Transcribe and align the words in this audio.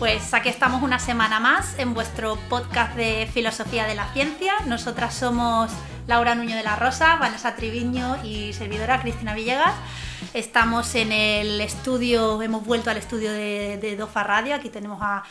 Pues 0.00 0.34
aquí 0.34 0.48
estamos 0.48 0.82
una 0.82 0.98
semana 0.98 1.38
más 1.38 1.78
en 1.78 1.94
vuestro 1.94 2.36
podcast 2.48 2.96
de 2.96 3.28
Filosofía 3.32 3.86
de 3.86 3.94
la 3.94 4.12
Ciencia. 4.12 4.54
Nosotras 4.66 5.14
somos 5.14 5.70
Laura 6.08 6.34
Nuño 6.34 6.56
de 6.56 6.64
la 6.64 6.74
Rosa, 6.74 7.14
Vanessa 7.14 7.54
Triviño 7.54 8.18
y 8.24 8.52
servidora 8.54 9.00
Cristina 9.00 9.34
Villegas. 9.34 9.72
Estamos 10.34 10.96
en 10.96 11.12
el 11.12 11.60
estudio, 11.60 12.42
hemos 12.42 12.66
vuelto 12.66 12.90
al 12.90 12.96
estudio 12.96 13.30
de, 13.30 13.96
Dofa 13.96 14.24
Radio, 14.24 14.56
aquí 14.56 14.68
tenemos 14.68 14.98
a, 15.00 15.22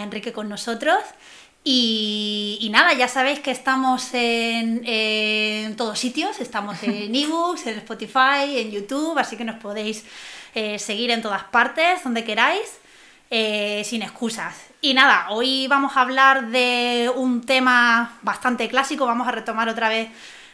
Enrique 0.00 0.32
con 0.32 0.48
nosotros. 0.48 1.00
Y, 1.64 2.68
nada, 2.70 2.92
ya 2.92 3.08
sabéis 3.08 3.40
que 3.40 3.50
estamos 3.50 4.10
en, 4.12 5.74
todos 5.76 5.98
sitios, 5.98 6.40
estamos 6.40 6.80
en 6.84 7.12
ebooks, 7.24 7.66
en 7.66 7.78
Spotify, 7.78 8.56
en 8.56 8.70
YouTube, 8.70 9.18
así 9.18 9.36
que 9.36 9.44
nos 9.44 9.56
podéis 9.56 10.04
eh, 10.54 10.78
seguir 10.78 11.10
en 11.10 11.22
todas 11.22 11.42
partes, 11.42 12.04
donde 12.04 12.22
queráis. 12.22 12.83
Eh, 13.30 13.82
sin 13.84 14.02
excusas. 14.02 14.54
Y 14.80 14.92
nada, 14.92 15.28
hoy 15.30 15.66
vamos 15.66 15.96
a 15.96 16.02
hablar 16.02 16.48
de 16.48 17.10
un 17.14 17.40
tema 17.40 18.18
bastante 18.22 18.68
clásico, 18.68 19.06
vamos 19.06 19.26
a 19.26 19.32
retomar 19.32 19.68
otra 19.68 19.88
vez 19.88 20.10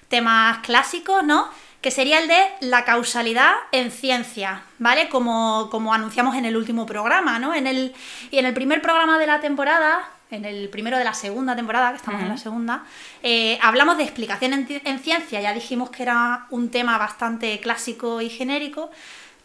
temas 0.09 0.59
clásicos, 0.59 1.25
¿no? 1.25 1.49
Que 1.81 1.91
sería 1.91 2.21
el 2.21 2.29
de 2.29 2.41
la 2.61 2.85
causalidad 2.85 3.53
en 3.73 3.91
ciencia, 3.91 4.63
¿vale? 4.79 5.09
Como, 5.09 5.69
como 5.71 5.93
anunciamos 5.93 6.37
en 6.37 6.45
el 6.45 6.57
último 6.57 6.87
programa, 6.87 7.39
¿no? 7.39 7.55
En 7.55 7.67
el, 7.67 7.93
y 8.31 8.39
en 8.39 8.47
el 8.47 8.55
primer 8.55 8.81
programa 8.83 9.19
de 9.19 9.27
la 9.27 9.41
temporada, 9.41 10.09
en 10.31 10.45
el 10.45 10.69
primero 10.69 10.97
de 10.97 11.05
la 11.05 11.15
segunda 11.15 11.57
temporada, 11.57 11.91
que 11.91 11.97
estamos 11.97 12.23
en 12.23 12.29
la 12.29 12.39
segunda, 12.39 12.85
eh, 13.23 13.59
hablamos 13.63 13.97
de 13.97 14.05
explicación 14.05 14.53
en, 14.53 14.81
en, 14.85 14.99
ciencia, 15.01 15.41
ya 15.41 15.53
dijimos 15.53 15.91
que 15.91 16.05
era 16.05 16.47
un 16.51 16.71
tema 16.71 16.99
bastante 16.99 17.59
clásico 17.59 18.21
y 18.21 18.31
genérico, 18.31 18.91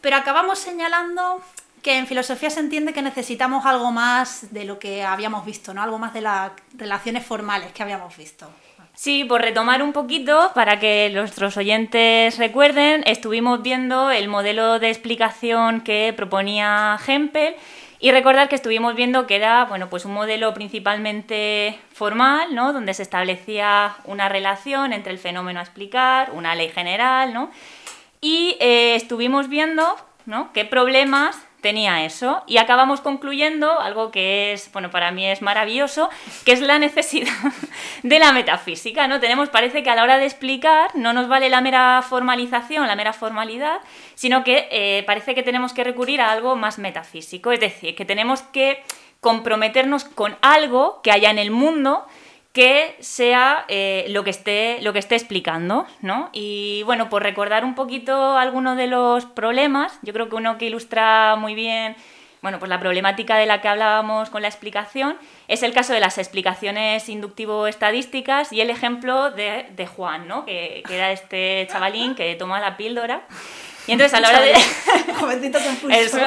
pero 0.01 0.17
acabamos 0.17 0.59
señalando 0.59 1.41
que 1.86 2.00
en 2.00 2.08
filosofía 2.08 2.50
se 2.50 2.61
entiende 2.61 2.94
que 2.94 3.03
necesitamos 3.03 3.64
algo 3.64 3.91
más 3.91 4.52
de 4.52 4.66
lo 4.66 4.80
que 4.80 5.03
habíamos 5.03 5.45
visto, 5.45 5.72
¿no? 5.72 5.83
Algo 5.83 6.00
más 6.00 6.16
de 6.16 6.22
las 6.22 6.52
relaciones 6.75 7.23
formales 7.23 7.72
que 7.73 7.83
habíamos 7.83 8.17
visto. 8.17 8.50
Sí, 8.95 9.23
por 9.23 9.44
retomar 9.44 9.83
un 9.83 9.94
poquito, 9.94 10.50
para 10.56 10.80
que 10.80 11.11
nuestros 11.13 11.58
oyentes 11.58 12.39
recuerden, 12.39 13.03
estuvimos 13.06 13.61
viendo 13.61 14.09
el 14.09 14.28
modelo 14.30 14.80
de 14.80 14.89
explicación 14.89 15.81
que 15.81 16.11
proponía 16.17 16.97
Hempel 17.06 17.53
y 18.00 18.09
recordar 18.09 18.50
que 18.50 18.56
estuvimos 18.56 18.95
viendo 18.95 19.28
que 19.28 19.36
era 19.36 19.66
bueno, 19.66 19.88
pues 19.88 20.06
un 20.06 20.13
modelo 20.16 20.56
principalmente 20.56 21.80
formal, 21.94 22.56
¿no? 22.56 22.73
donde 22.73 22.95
se 22.95 23.03
establecía 23.03 23.95
una 24.06 24.28
relación 24.28 24.91
entre 24.91 25.13
el 25.13 25.19
fenómeno 25.19 25.59
a 25.59 25.63
explicar, 25.63 26.31
una 26.31 26.56
ley 26.56 26.69
general, 26.69 27.31
¿no? 27.31 27.52
y 28.22 28.58
eh, 28.59 28.95
estuvimos 28.95 29.50
viendo 29.50 29.95
¿no? 30.25 30.52
qué 30.52 30.66
problemas 30.66 31.44
tenía 31.66 32.05
eso. 32.05 32.44
Y 32.45 32.58
acabamos 32.58 33.02
concluyendo 33.02 33.80
algo 33.80 34.11
que 34.11 34.53
es, 34.53 34.71
bueno, 34.71 34.91
para 34.91 35.09
mí 35.09 35.25
es 35.25 35.41
maravilloso, 35.41 36.11
que 36.45 36.52
es 36.52 36.61
la 36.61 36.77
necesidad 36.77 37.33
de 38.03 38.19
la 38.19 38.31
metafísica, 38.33 39.07
¿no? 39.07 39.19
Tenemos, 39.19 39.49
parece 39.49 39.81
que 39.81 39.89
a 39.89 39.95
la 39.95 40.03
hora 40.03 40.19
de 40.19 40.25
explicar 40.25 40.91
no 40.94 41.11
nos 41.11 41.27
vale 41.27 41.49
la 41.49 41.61
mera 41.61 42.03
formalización, 42.07 42.85
la 42.85 42.95
mera 42.95 43.13
formalidad, 43.13 43.80
sino 44.13 44.44
que 44.44 44.67
eh, 44.69 45.02
parece 45.07 45.33
que 45.33 45.41
tenemos 45.41 45.73
que 45.73 45.83
recurrir 45.83 46.22
a 46.22 46.30
algo 46.30 46.55
más 46.55 46.77
metafísico, 46.77 47.52
es 47.52 47.59
decir, 47.59 47.95
que 47.95 48.05
tenemos 48.05 48.44
que 48.44 48.83
comprometernos 49.19 50.03
con 50.03 50.38
algo 50.44 51.02
que 51.02 51.11
haya 51.11 51.31
en 51.31 51.39
el 51.39 51.50
mundo 51.50 52.05
que 52.55 52.95
sea 53.01 53.65
eh, 53.67 54.05
lo, 54.07 54.23
que 54.23 54.29
esté, 54.29 54.79
lo 54.81 54.93
que 54.93 54.99
esté 54.99 55.15
explicando, 55.15 55.85
¿no? 56.01 56.29
Y 56.31 56.83
bueno, 56.83 57.09
por 57.09 57.21
recordar 57.21 57.66
un 57.66 57.75
poquito 57.75 58.38
algunos 58.38 58.77
de 58.77 58.88
los 58.88 59.25
problemas, 59.25 59.99
yo 60.03 60.13
creo 60.13 60.29
que 60.29 60.35
uno 60.38 60.57
que 60.57 60.67
ilustra 60.67 61.35
muy 61.35 61.53
bien 61.53 61.97
bueno, 62.41 62.59
pues 62.59 62.69
la 62.69 62.79
problemática 62.79 63.38
de 63.38 63.47
la 63.47 63.59
que 63.59 63.67
hablábamos 63.67 64.29
con 64.29 64.44
la 64.44 64.47
explicación 64.47 65.17
es 65.47 65.63
el 65.63 65.73
caso 65.73 65.94
de 65.94 65.99
las 65.99 66.19
explicaciones 66.19 67.09
inductivo-estadísticas 67.09 68.53
y 68.53 68.61
el 68.61 68.69
ejemplo 68.69 69.31
de, 69.31 69.88
Juan, 69.88 70.27
¿no? 70.27 70.45
Que, 70.45 70.83
que, 70.88 70.95
era 70.95 71.11
este 71.11 71.67
chavalín 71.71 72.13
que 72.13 72.35
toma 72.35 72.59
la 72.59 72.77
píldora. 72.77 73.23
Y 73.88 73.91
entonces 73.91 74.13
a 74.18 74.19
la 74.19 74.29
hora 74.29 74.41
de... 74.41 74.53
Eso, 75.91 76.19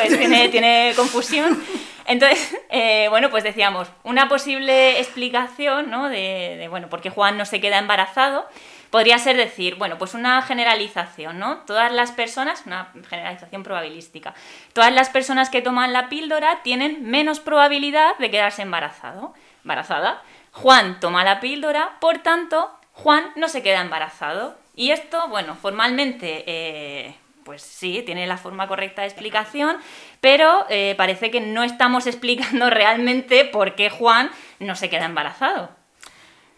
es, 0.00 0.18
tiene, 0.18 0.48
tiene 0.48 0.92
confusión. 0.96 1.62
Entonces, 2.06 2.56
eh, 2.70 3.06
bueno, 3.10 3.30
pues 3.30 3.44
decíamos, 3.44 3.88
una 4.02 4.28
posible 4.28 4.98
explicación, 5.00 5.90
¿no? 5.90 6.08
De, 6.08 6.66
bueno, 6.68 6.88
por 6.88 7.00
qué 7.00 7.10
Juan 7.10 7.38
no 7.38 7.44
se 7.44 7.60
queda 7.60 7.78
embarazado, 7.78 8.46
podría 8.90 9.18
ser 9.18 9.36
decir, 9.36 9.76
bueno, 9.76 9.98
pues 9.98 10.14
una 10.14 10.42
generalización, 10.42 11.38
¿no? 11.38 11.58
Todas 11.58 11.92
las 11.92 12.12
personas, 12.12 12.64
una 12.66 12.92
generalización 13.08 13.62
probabilística, 13.62 14.34
todas 14.72 14.92
las 14.92 15.10
personas 15.10 15.48
que 15.48 15.62
toman 15.62 15.92
la 15.92 16.08
píldora 16.08 16.60
tienen 16.62 17.08
menos 17.08 17.40
probabilidad 17.40 18.16
de 18.18 18.30
quedarse 18.30 18.62
embarazado, 18.62 19.34
embarazada. 19.64 20.22
Juan 20.52 21.00
toma 21.00 21.24
la 21.24 21.40
píldora, 21.40 21.96
por 22.00 22.18
tanto, 22.18 22.70
Juan 22.92 23.30
no 23.36 23.48
se 23.48 23.62
queda 23.62 23.80
embarazado. 23.80 24.61
Y 24.74 24.90
esto, 24.90 25.28
bueno, 25.28 25.54
formalmente 25.54 26.44
eh, 26.46 27.14
pues 27.44 27.62
sí, 27.62 28.02
tiene 28.06 28.26
la 28.26 28.38
forma 28.38 28.68
correcta 28.68 29.02
de 29.02 29.08
explicación, 29.08 29.76
pero 30.20 30.64
eh, 30.70 30.94
parece 30.96 31.30
que 31.30 31.40
no 31.40 31.62
estamos 31.64 32.06
explicando 32.06 32.70
realmente 32.70 33.44
por 33.44 33.74
qué 33.74 33.90
Juan 33.90 34.30
no 34.60 34.74
se 34.74 34.88
queda 34.88 35.04
embarazado. 35.04 35.70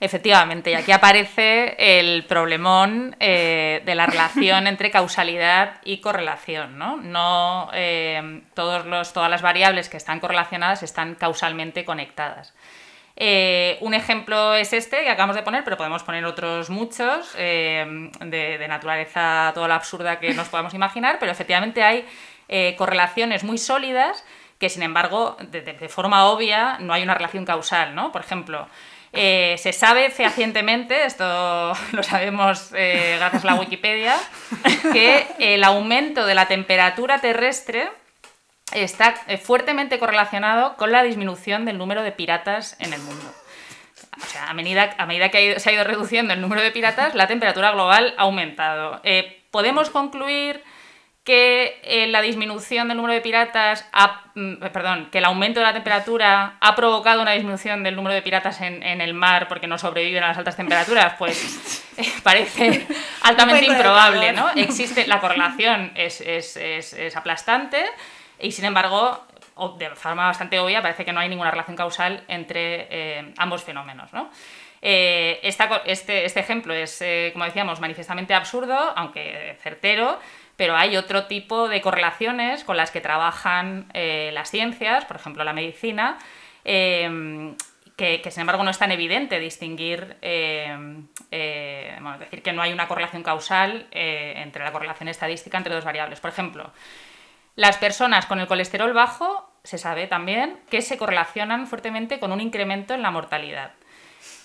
Efectivamente, 0.00 0.72
y 0.72 0.74
aquí 0.74 0.92
aparece 0.92 1.76
el 1.78 2.24
problemón 2.26 3.16
eh, 3.20 3.80
de 3.84 3.94
la 3.94 4.06
relación 4.06 4.66
entre 4.69 4.91
causalidad 4.91 5.80
y 5.84 5.98
correlación. 5.98 6.78
No, 6.78 6.98
no 6.98 7.70
todos 8.54 8.86
los, 8.86 9.12
todas 9.12 9.30
las 9.30 9.41
variables 9.42 9.88
que 9.88 9.97
están 9.97 10.20
correlacionadas 10.20 10.82
están 10.82 11.14
causalmente 11.14 11.84
conectadas. 11.84 12.54
Eh, 13.16 13.78
un 13.80 13.94
ejemplo 13.94 14.54
es 14.54 14.72
este 14.72 15.02
que 15.02 15.10
acabamos 15.10 15.36
de 15.36 15.42
poner, 15.42 15.62
pero 15.62 15.76
podemos 15.76 16.02
poner 16.02 16.25
otros 16.25 16.69
muchos 16.69 17.32
eh, 17.38 18.10
de, 18.20 18.66
naturaleza 18.66 19.52
toda 19.54 19.69
la 19.69 19.76
absurda 19.76 20.19
que 20.19 20.34
nos 20.34 20.48
podamos 20.48 20.75
imaginar, 20.75 21.19
pero 21.20 21.30
efectivamente 21.30 21.82
hay 21.84 22.04
eh, 22.48 22.74
correlaciones 22.76 23.44
muy 23.44 23.58
sólidas 23.58 24.24
que, 24.58 24.69
sin 24.69 24.82
embargo, 24.82 25.36
de, 25.41 25.88
forma 25.88 26.26
obvia 26.26 26.78
no 26.80 26.92
hay 26.92 27.03
una 27.03 27.14
relación 27.14 27.44
causal, 27.44 27.94
¿no? 27.94 28.10
Por 28.10 28.22
ejemplo, 28.22 28.66
se 29.12 29.72
sabe 29.72 30.10
fehacientemente, 30.10 31.04
esto 31.04 31.72
lo 31.92 32.03
sabemos 32.03 32.72
gracias 32.72 33.44
a 33.44 33.47
la 33.47 33.54
Wikipedia, 33.54 34.16
que 34.92 35.26
el 35.38 35.62
aumento 35.62 36.26
de 36.26 36.34
la 36.34 36.47
temperatura 36.47 37.20
terrestre 37.20 37.91
está 38.74 39.14
eh, 39.28 39.38
fuertemente 39.38 39.98
correlacionado 39.98 40.76
con 40.76 40.92
la 40.92 41.02
disminución 41.02 41.64
del 41.64 41.78
número 41.78 42.02
de 42.02 42.12
piratas 42.12 42.76
en 42.80 42.92
el 42.92 43.00
mundo. 43.00 43.32
O 44.22 44.26
sea, 44.26 44.48
a 44.48 44.54
medida, 44.54 44.94
a 44.98 45.06
medida 45.06 45.30
que 45.30 45.58
se 45.58 45.70
ha 45.70 45.72
ido 45.72 45.84
reduciendo 45.84 46.34
el 46.34 46.40
número 46.40 46.62
de 46.62 46.70
piratas, 46.70 47.14
la 47.14 47.26
temperatura 47.26 47.72
global 47.72 48.14
ha 48.16 48.22
aumentado. 48.22 49.00
Eh, 49.04 49.42
podemos 49.50 49.90
concluir 49.90 50.62
que 51.24 51.80
eh, 51.84 52.06
la 52.08 52.20
disminución 52.20 52.88
del 52.88 52.98
número 52.98 53.14
de 53.14 53.22
piratas, 53.22 53.88
mm, 54.34 54.56
perdón, 54.72 55.08
que 55.10 55.18
el 55.18 55.24
aumento 55.24 55.58
de 55.58 55.66
la 55.66 55.72
temperatura 55.72 56.58
ha 56.60 56.74
provocado 56.76 57.22
una 57.22 57.32
disminución 57.32 57.82
del 57.82 57.96
número 57.96 58.14
de 58.14 58.20
piratas 58.20 58.60
en, 58.60 58.82
el 58.82 59.14
mar 59.14 59.48
porque 59.48 59.66
no 59.66 59.78
sobreviven 59.78 60.22
a 60.22 60.28
las 60.28 60.38
altas 60.38 60.56
temperaturas, 60.56 61.14
pues 61.18 61.82
parece 62.22 62.86
altamente 63.22 63.64
improbable, 63.64 64.32
¿no? 64.32 64.50
Existe, 64.50 65.06
la 65.06 65.20
correlación 65.20 65.92
es, 65.94 66.20
es, 66.20 66.56
es 66.58 67.16
aplastante, 67.16 67.82
y 68.44 68.53
sin 68.53 68.66
embargo, 68.66 69.25
de 69.78 69.88
forma 69.91 70.27
bastante 70.27 70.59
obvia, 70.59 70.83
parece 70.83 71.04
que 71.04 71.13
no 71.15 71.21
hay 71.21 71.30
ninguna 71.30 71.51
relación 71.51 71.77
causal 71.77 72.24
entre 72.28 72.86
eh, 72.91 73.33
ambos 73.39 73.65
fenómenos. 73.65 74.13
¿no? 74.13 74.30
Eh, 74.83 75.41
este, 75.42 76.27
este, 76.27 76.41
ejemplo 76.41 76.74
es, 76.74 77.01
eh, 77.01 77.30
como 77.33 77.47
decíamos, 77.47 77.80
manifiestamente 77.80 78.34
absurdo, 78.34 78.77
aunque 78.97 79.57
certero, 79.63 80.21
pero 80.57 80.77
hay 80.77 80.98
otro 80.98 81.24
tipo 81.24 81.68
de 81.68 81.80
correlaciones 81.80 82.65
con 82.65 82.77
las 82.77 82.91
que 82.91 83.01
trabajan 83.01 83.89
las 83.95 84.51
ciencias, 84.51 85.07
por 85.07 85.16
ejemplo 85.16 85.42
la 85.42 85.53
medicina, 85.53 86.18
que, 86.63 87.57
sin 88.30 88.41
embargo 88.41 88.63
no 88.63 88.71
es 88.71 88.78
tan 88.78 88.92
evidente 88.92 89.41
distinguir, 89.41 90.16
decir 90.21 91.09
que 91.30 92.53
no 92.53 92.63
hay 92.63 92.72
una 92.72 92.86
correlación 92.86 93.24
causal 93.24 93.89
entre 93.91 94.63
la 94.63 94.71
correlación 94.71 95.09
estadística 95.09 95.59
entre 95.59 95.74
dos 95.74 95.84
variables. 95.84 96.21
Por 96.21 96.30
ejemplo, 96.30 96.71
las 97.56 97.78
personas 97.78 98.27
con 98.27 98.41
el 98.41 98.47
colesterol 98.47 98.92
bajo 98.92 99.51
se 99.65 99.78
sabe 99.78 100.06
también 100.06 100.60
que 100.71 100.83
se 100.83 100.98
correlacionan 100.98 101.66
fuertemente 101.66 102.18
con 102.18 102.33
un 102.33 102.41
incremento 102.41 102.95
en 102.95 103.03
la 103.03 103.10
mortalidad. 103.10 103.72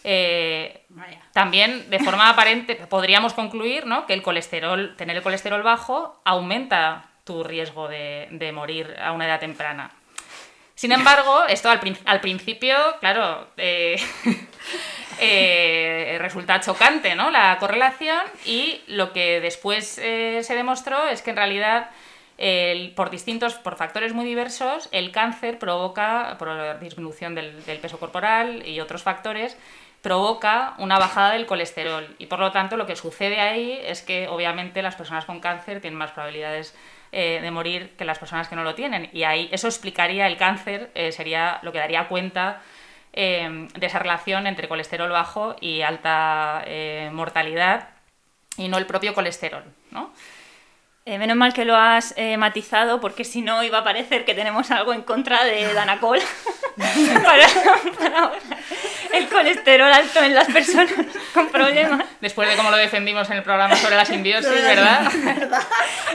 Eh, 0.03 0.85
también, 1.33 1.89
de 1.89 2.00
forma 2.00 2.29
aparente, 2.29 2.75
podríamos 2.75 3.33
concluir 3.33 3.83
que 4.07 4.13
el 4.13 4.21
colesterol, 4.21 4.95
tener 4.95 5.17
el 5.17 5.23
colesterol 5.23 5.61
bajo 5.61 6.21
aumenta 6.23 7.06
tu 7.25 7.44
riesgo 7.44 7.88
de, 7.88 8.51
morir 8.53 8.95
a 9.01 9.11
una 9.11 9.25
edad 9.25 9.39
temprana. 9.39 9.91
Sin 10.73 10.94
embargo, 10.94 11.45
esto 11.47 11.69
al, 11.69 12.21
principio, 12.21 12.77
claro, 13.01 13.50
eh, 13.57 14.01
eh, 15.19 16.15
resulta 16.19 16.61
chocante 16.61 17.15
¿no? 17.15 17.29
la 17.29 17.57
correlación 17.59 18.21
y 18.45 18.81
lo 18.88 19.11
que 19.11 19.41
después 19.41 19.85
se 19.85 20.56
demostró 20.56 21.09
es 21.09 21.21
que 21.21 21.31
en 21.31 21.35
realidad 21.35 21.89
por 22.95 23.09
distintos, 23.09 23.56
por 23.56 23.75
factores 23.75 24.13
muy 24.13 24.25
diversos, 24.25 24.88
el 24.91 25.12
cáncer 25.12 25.59
provoca, 25.59 26.36
por 26.39 26.47
la 26.47 26.75
disminución 26.75 27.36
del, 27.36 27.80
peso 27.81 28.00
corporal 28.00 28.65
y 28.65 28.80
otros 28.80 29.03
factores, 29.03 29.57
provoca 30.01 30.75
una 30.77 30.97
bajada 30.97 31.33
del 31.33 31.45
colesterol. 31.45 32.15
Y 32.18 32.27
por 32.27 32.39
lo 32.39 32.51
tanto, 32.51 32.77
lo 32.77 32.86
que 32.86 32.95
sucede 32.95 33.41
ahí 33.41 33.80
es 33.83 34.01
que 34.01 34.27
obviamente 34.27 34.81
las 34.81 34.95
personas 34.95 35.25
con 35.25 35.39
cáncer 35.41 35.81
tienen 35.81 35.97
más 35.97 36.12
probabilidades 36.12 36.74
eh, 37.12 37.39
de 37.41 37.51
morir 37.51 37.95
que 37.97 38.06
las 38.06 38.19
personas 38.19 38.47
que 38.47 38.56
no 38.56 38.63
lo 38.63 38.75
tienen. 38.75 39.09
Y 39.12 39.24
ahí 39.24 39.50
eso 39.51 39.68
explicaría 39.68 40.27
el 40.27 40.38
cáncer, 40.38 40.92
eh, 40.95 41.12
sería 41.12 41.59
lo 41.63 41.71
que 41.74 41.80
daría 41.80 42.07
cuenta 42.07 42.62
eh, 43.12 43.68
de 43.77 43.85
esa 43.85 44.00
relación 44.00 44.47
entre 44.47 44.69
colesterol 44.69 45.09
bajo 45.09 45.56
y 45.59 45.81
alta 45.81 46.63
mortalidad 47.12 47.89
y 48.56 48.69
no 48.69 48.77
el 48.77 48.85
propio 48.85 49.13
colesterol. 49.13 49.63
¿no? 49.92 50.13
Eh, 51.09 51.17
menos 51.17 51.35
mal 51.35 51.56
que 51.56 51.65
lo 51.65 51.75
has 51.75 52.13
eh, 52.17 52.38
matizado, 52.38 53.01
porque 53.01 53.25
si 53.25 53.41
no 53.41 53.63
iba 53.63 53.79
a 53.79 53.83
parecer 53.83 54.25
que 54.25 54.35
tenemos 54.35 54.69
algo 54.69 54.94
en 54.94 55.01
contra 55.01 55.44
de 55.44 55.73
Danacol 55.73 56.19
para, 57.23 58.31
el 59.13 59.27
colesterol 59.27 59.91
alto 59.91 60.21
en 60.21 60.35
las 60.35 60.45
personas 60.45 60.94
con 61.33 61.50
problemas. 61.50 62.06
Después 62.21 62.47
de 62.47 62.56
cómo 62.56 62.69
lo 62.69 62.77
defendimos 62.77 63.27
en 63.31 63.38
el 63.38 63.44
programa 63.44 63.75
sobre 63.75 63.95
la 63.95 64.06
simbiosis, 64.06 64.51
¿verdad? 64.51 65.11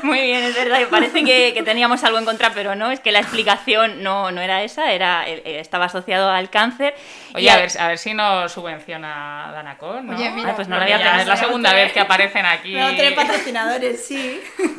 Muy 0.02 0.20
bien, 0.20 0.44
es 0.44 0.54
verdad. 0.54 0.80
Parece 0.90 1.24
que, 1.24 1.62
teníamos 1.64 2.02
algo 2.04 2.18
en 2.18 2.24
contra, 2.24 2.52
pero 2.52 2.74
no, 2.74 2.90
es 2.90 3.00
que 3.00 3.12
la 3.12 3.20
explicación 3.20 4.02
no, 4.02 4.30
no 4.30 4.40
era 4.40 4.62
esa, 4.62 4.92
era, 4.92 5.28
eh, 5.28 5.60
estaba 5.60 5.86
asociado 5.86 6.30
al 6.30 6.50
cáncer. 6.50 6.94
Oye, 7.34 7.50
a, 7.50 7.56
ver, 7.56 7.70
a 7.78 7.88
ver 7.88 7.98
si 7.98 8.14
nos 8.14 8.52
subvenciona 8.52 9.50
Danacol, 9.52 10.06
¿no? 10.06 10.16
Oye, 10.16 10.30
mira, 10.30 10.54
pues 10.54 10.68
no 10.68 10.76
lo 10.76 10.82
había 10.82 11.20
Es 11.20 11.26
la 11.26 11.36
segunda 11.36 11.72
vez 11.72 11.92
que 11.92 12.00
aparecen 12.00 12.46
aquí. 12.46 12.74
No, 12.74 12.94
tres 12.94 13.12
patrocinadores, 13.12 14.04
sí. 14.04 14.40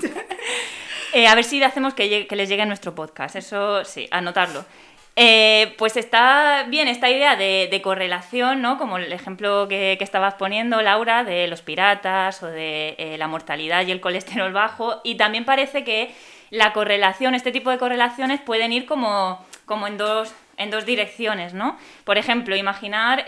Eh, 1.15 1.27
a 1.27 1.35
ver 1.35 1.45
si 1.45 1.63
hacemos 1.63 1.93
que, 1.93 2.27
les 2.29 2.49
llegue 2.49 2.63
a 2.63 2.65
nuestro 2.65 2.93
podcast, 2.93 3.37
eso 3.37 3.85
sí, 3.85 4.05
anotarlo. 4.11 4.65
Eh, 5.17 5.73
pues 5.77 5.95
está 5.95 6.65
bien 6.67 6.89
esta 6.89 7.09
idea 7.09 7.37
de, 7.37 7.81
correlación, 7.81 8.61
¿no? 8.61 8.77
Como 8.77 8.97
el 8.97 9.13
ejemplo 9.13 9.67
que, 9.69 9.97
estabas 10.01 10.33
poniendo, 10.35 10.81
Laura, 10.81 11.23
de 11.23 11.47
los 11.47 11.61
piratas 11.61 12.43
o 12.43 12.47
de 12.47 12.95
eh, 12.97 13.17
la 13.17 13.27
mortalidad 13.27 13.87
y 13.87 13.91
el 13.91 14.01
colesterol 14.01 14.51
bajo. 14.51 15.01
Y 15.03 15.15
también 15.15 15.45
parece 15.45 15.83
que 15.83 16.13
la 16.49 16.73
correlación, 16.73 17.33
este 17.33 17.51
tipo 17.51 17.69
de 17.69 17.77
correlaciones 17.77 18.41
pueden 18.41 18.73
ir 18.73 18.85
como, 18.85 19.45
como 19.65 19.87
en 19.87 19.97
dos 19.97 20.33
en 20.57 20.69
dos 20.71 20.85
direcciones, 20.85 21.53
¿no? 21.53 21.77
Por 22.03 22.17
ejemplo, 22.17 22.55
imaginar, 22.55 23.25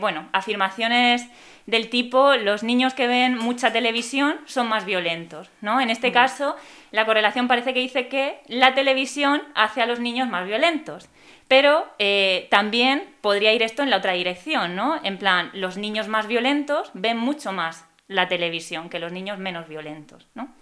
bueno, 0.00 0.28
afirmaciones 0.32 1.26
del 1.66 1.88
tipo 1.88 2.34
los 2.34 2.62
niños 2.62 2.94
que 2.94 3.06
ven 3.06 3.38
mucha 3.38 3.72
televisión 3.72 4.36
son 4.44 4.68
más 4.68 4.84
violentos, 4.84 5.50
¿no? 5.60 5.80
En 5.80 5.90
este 5.90 6.12
caso, 6.12 6.56
la 6.90 7.06
correlación 7.06 7.48
parece 7.48 7.72
que 7.72 7.80
dice 7.80 8.08
que 8.08 8.40
la 8.48 8.74
televisión 8.74 9.42
hace 9.54 9.80
a 9.80 9.86
los 9.86 10.00
niños 10.00 10.28
más 10.28 10.46
violentos. 10.46 11.08
Pero 11.48 11.86
eh, 11.98 12.48
también 12.50 13.14
podría 13.20 13.52
ir 13.52 13.62
esto 13.62 13.82
en 13.82 13.90
la 13.90 13.98
otra 13.98 14.12
dirección, 14.12 14.76
¿no? 14.76 15.00
En 15.02 15.18
plan, 15.18 15.50
los 15.52 15.76
niños 15.76 16.08
más 16.08 16.26
violentos 16.26 16.90
ven 16.94 17.18
mucho 17.18 17.52
más 17.52 17.86
la 18.08 18.28
televisión 18.28 18.88
que 18.88 18.98
los 18.98 19.12
niños 19.12 19.38
menos 19.38 19.68
violentos, 19.68 20.26
¿no? 20.34 20.54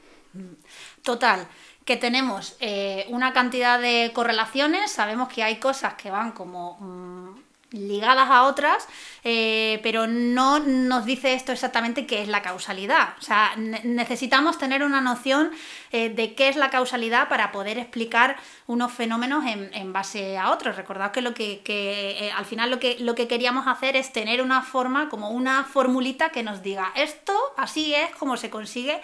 Total, 1.03 1.47
que 1.85 1.97
tenemos 1.97 2.57
eh, 2.61 3.07
una 3.09 3.33
cantidad 3.33 3.81
de 3.81 4.13
correlaciones, 4.15 4.91
sabemos 4.91 5.29
que 5.29 5.43
hay 5.43 5.57
cosas 5.57 5.95
que 5.95 6.11
van 6.11 6.33
como 6.33 6.77
mm, 6.81 7.32
ligadas 7.73 8.29
a 8.31 8.45
otras, 8.45 8.87
eh, 9.25 9.81
pero 9.83 10.07
no 10.07 10.59
nos 10.59 11.05
dice 11.05 11.35
esto 11.35 11.53
exactamente 11.53 12.07
qué 12.07 12.23
es 12.23 12.29
la 12.29 12.43
causalidad. 12.43 13.15
O 13.19 13.23
sea, 13.23 13.55
necesitamos 13.57 14.59
tener 14.59 14.83
una 14.83 15.01
noción 15.01 15.51
eh, 15.91 16.11
de 16.11 16.35
qué 16.35 16.49
es 16.49 16.57
la 16.57 16.71
causalidad 16.71 17.29
para 17.29 17.53
poder 17.53 17.79
explicar 17.79 18.37
unos 18.67 18.93
fenómenos 18.93 19.45
en, 19.47 19.93
base 19.93 20.39
a 20.39 20.51
otros. 20.51 20.77
Recordad 20.77 21.13
que, 21.13 21.23
lo 21.23 21.35
que, 21.35 21.63
eh, 21.67 22.33
al 22.35 22.45
final 22.45 22.71
lo 22.71 22.79
que, 22.79 22.97
lo 22.99 23.15
que 23.15 23.29
queríamos 23.29 23.67
hacer 23.67 23.97
es 23.97 24.13
tener 24.13 24.43
una 24.43 24.63
forma, 24.63 25.09
como 25.09 25.31
una 25.31 25.65
formulita 25.65 26.31
que 26.31 26.43
nos 26.43 26.63
diga 26.63 26.93
esto, 26.97 27.35
así 27.57 27.95
es 27.95 28.11
como 28.17 28.37
se 28.37 28.51
consigue 28.51 29.01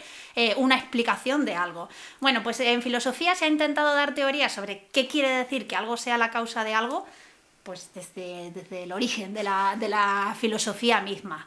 una 0.56 0.76
explicación 0.76 1.44
de 1.44 1.56
algo. 1.56 1.88
Bueno, 2.20 2.44
pues 2.44 2.60
en 2.60 2.80
filosofía 2.80 3.34
se 3.34 3.44
ha 3.44 3.48
intentado 3.48 3.92
dar 3.96 4.14
teoría 4.14 4.48
sobre 4.48 4.86
qué 4.92 5.08
quiere 5.08 5.30
decir 5.30 5.66
que 5.66 5.74
algo 5.74 5.96
sea 5.96 6.16
la 6.16 6.30
causa 6.30 6.62
de 6.62 6.74
algo 6.74 7.06
pues 7.68 7.90
desde, 7.94 8.50
desde 8.52 8.84
el 8.84 8.92
origen 8.92 9.34
de 9.34 9.42
la, 9.42 9.76
de 9.78 9.90
la, 9.90 10.34
filosofía 10.40 11.02
misma. 11.02 11.46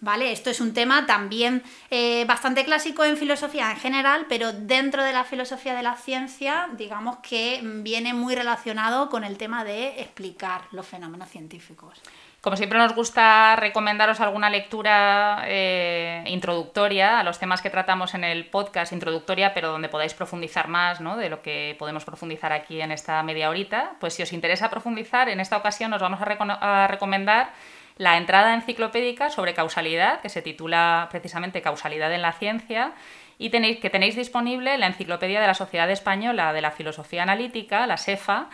¿Vale? 0.00 0.32
Esto 0.32 0.48
es 0.48 0.58
un 0.58 0.72
tema 0.72 1.04
también 1.04 1.62
eh, 1.90 2.24
bastante 2.24 2.64
clásico 2.64 3.04
en 3.04 3.18
filosofía 3.18 3.70
en 3.70 3.76
general, 3.76 4.24
pero 4.26 4.54
dentro 4.54 5.04
de 5.04 5.12
la 5.12 5.24
filosofía 5.24 5.74
de 5.74 5.82
la 5.82 5.96
ciencia, 5.96 6.70
digamos 6.78 7.18
que 7.18 7.60
viene 7.62 8.14
muy 8.14 8.34
relacionado 8.34 9.10
con 9.10 9.22
el 9.22 9.36
tema 9.36 9.62
de 9.62 10.00
explicar 10.00 10.62
los 10.72 10.86
fenómenos 10.86 11.28
científicos. 11.28 12.00
Como 12.40 12.56
siempre 12.56 12.78
nos 12.78 12.94
gusta 12.94 13.54
recomendaros 13.56 14.18
alguna 14.20 14.48
lectura 14.48 15.44
eh, 15.46 16.24
introductoria 16.26 17.20
a 17.20 17.22
los 17.22 17.38
temas 17.38 17.60
que 17.60 17.68
tratamos 17.68 18.14
en 18.14 18.24
el 18.24 18.46
podcast, 18.46 18.94
introductoria, 18.94 19.52
pero 19.52 19.68
donde 19.68 19.90
podáis 19.90 20.14
profundizar 20.14 20.66
más 20.66 21.02
¿no? 21.02 21.18
de 21.18 21.28
lo 21.28 21.42
que 21.42 21.76
podemos 21.78 22.06
profundizar 22.06 22.54
aquí 22.54 22.80
en 22.80 22.92
esta 22.92 23.22
media 23.22 23.50
horita. 23.50 23.92
Pues 24.00 24.14
si 24.14 24.22
os 24.22 24.32
interesa 24.32 24.70
profundizar, 24.70 25.28
en 25.28 25.38
esta 25.38 25.58
ocasión 25.58 25.92
os 25.92 26.00
vamos 26.00 26.18
a, 26.22 26.86
recomendar 26.86 27.52
la 27.98 28.16
entrada 28.16 28.54
enciclopédica 28.54 29.28
sobre 29.28 29.52
causalidad, 29.52 30.22
que 30.22 30.30
se 30.30 30.40
titula 30.40 31.08
precisamente 31.10 31.60
Causalidad 31.60 32.10
en 32.14 32.22
la 32.22 32.32
ciencia, 32.32 32.92
y 33.36 33.50
tenéis, 33.50 33.80
que 33.80 33.90
tenéis 33.90 34.16
disponible 34.16 34.78
la 34.78 34.86
Enciclopedia 34.86 35.42
de 35.42 35.46
la 35.46 35.54
Sociedad 35.54 35.90
Española 35.90 36.54
de 36.54 36.62
la 36.62 36.70
Filosofía 36.70 37.22
Analítica, 37.22 37.86
la 37.86 37.98
SEFA, 37.98 38.48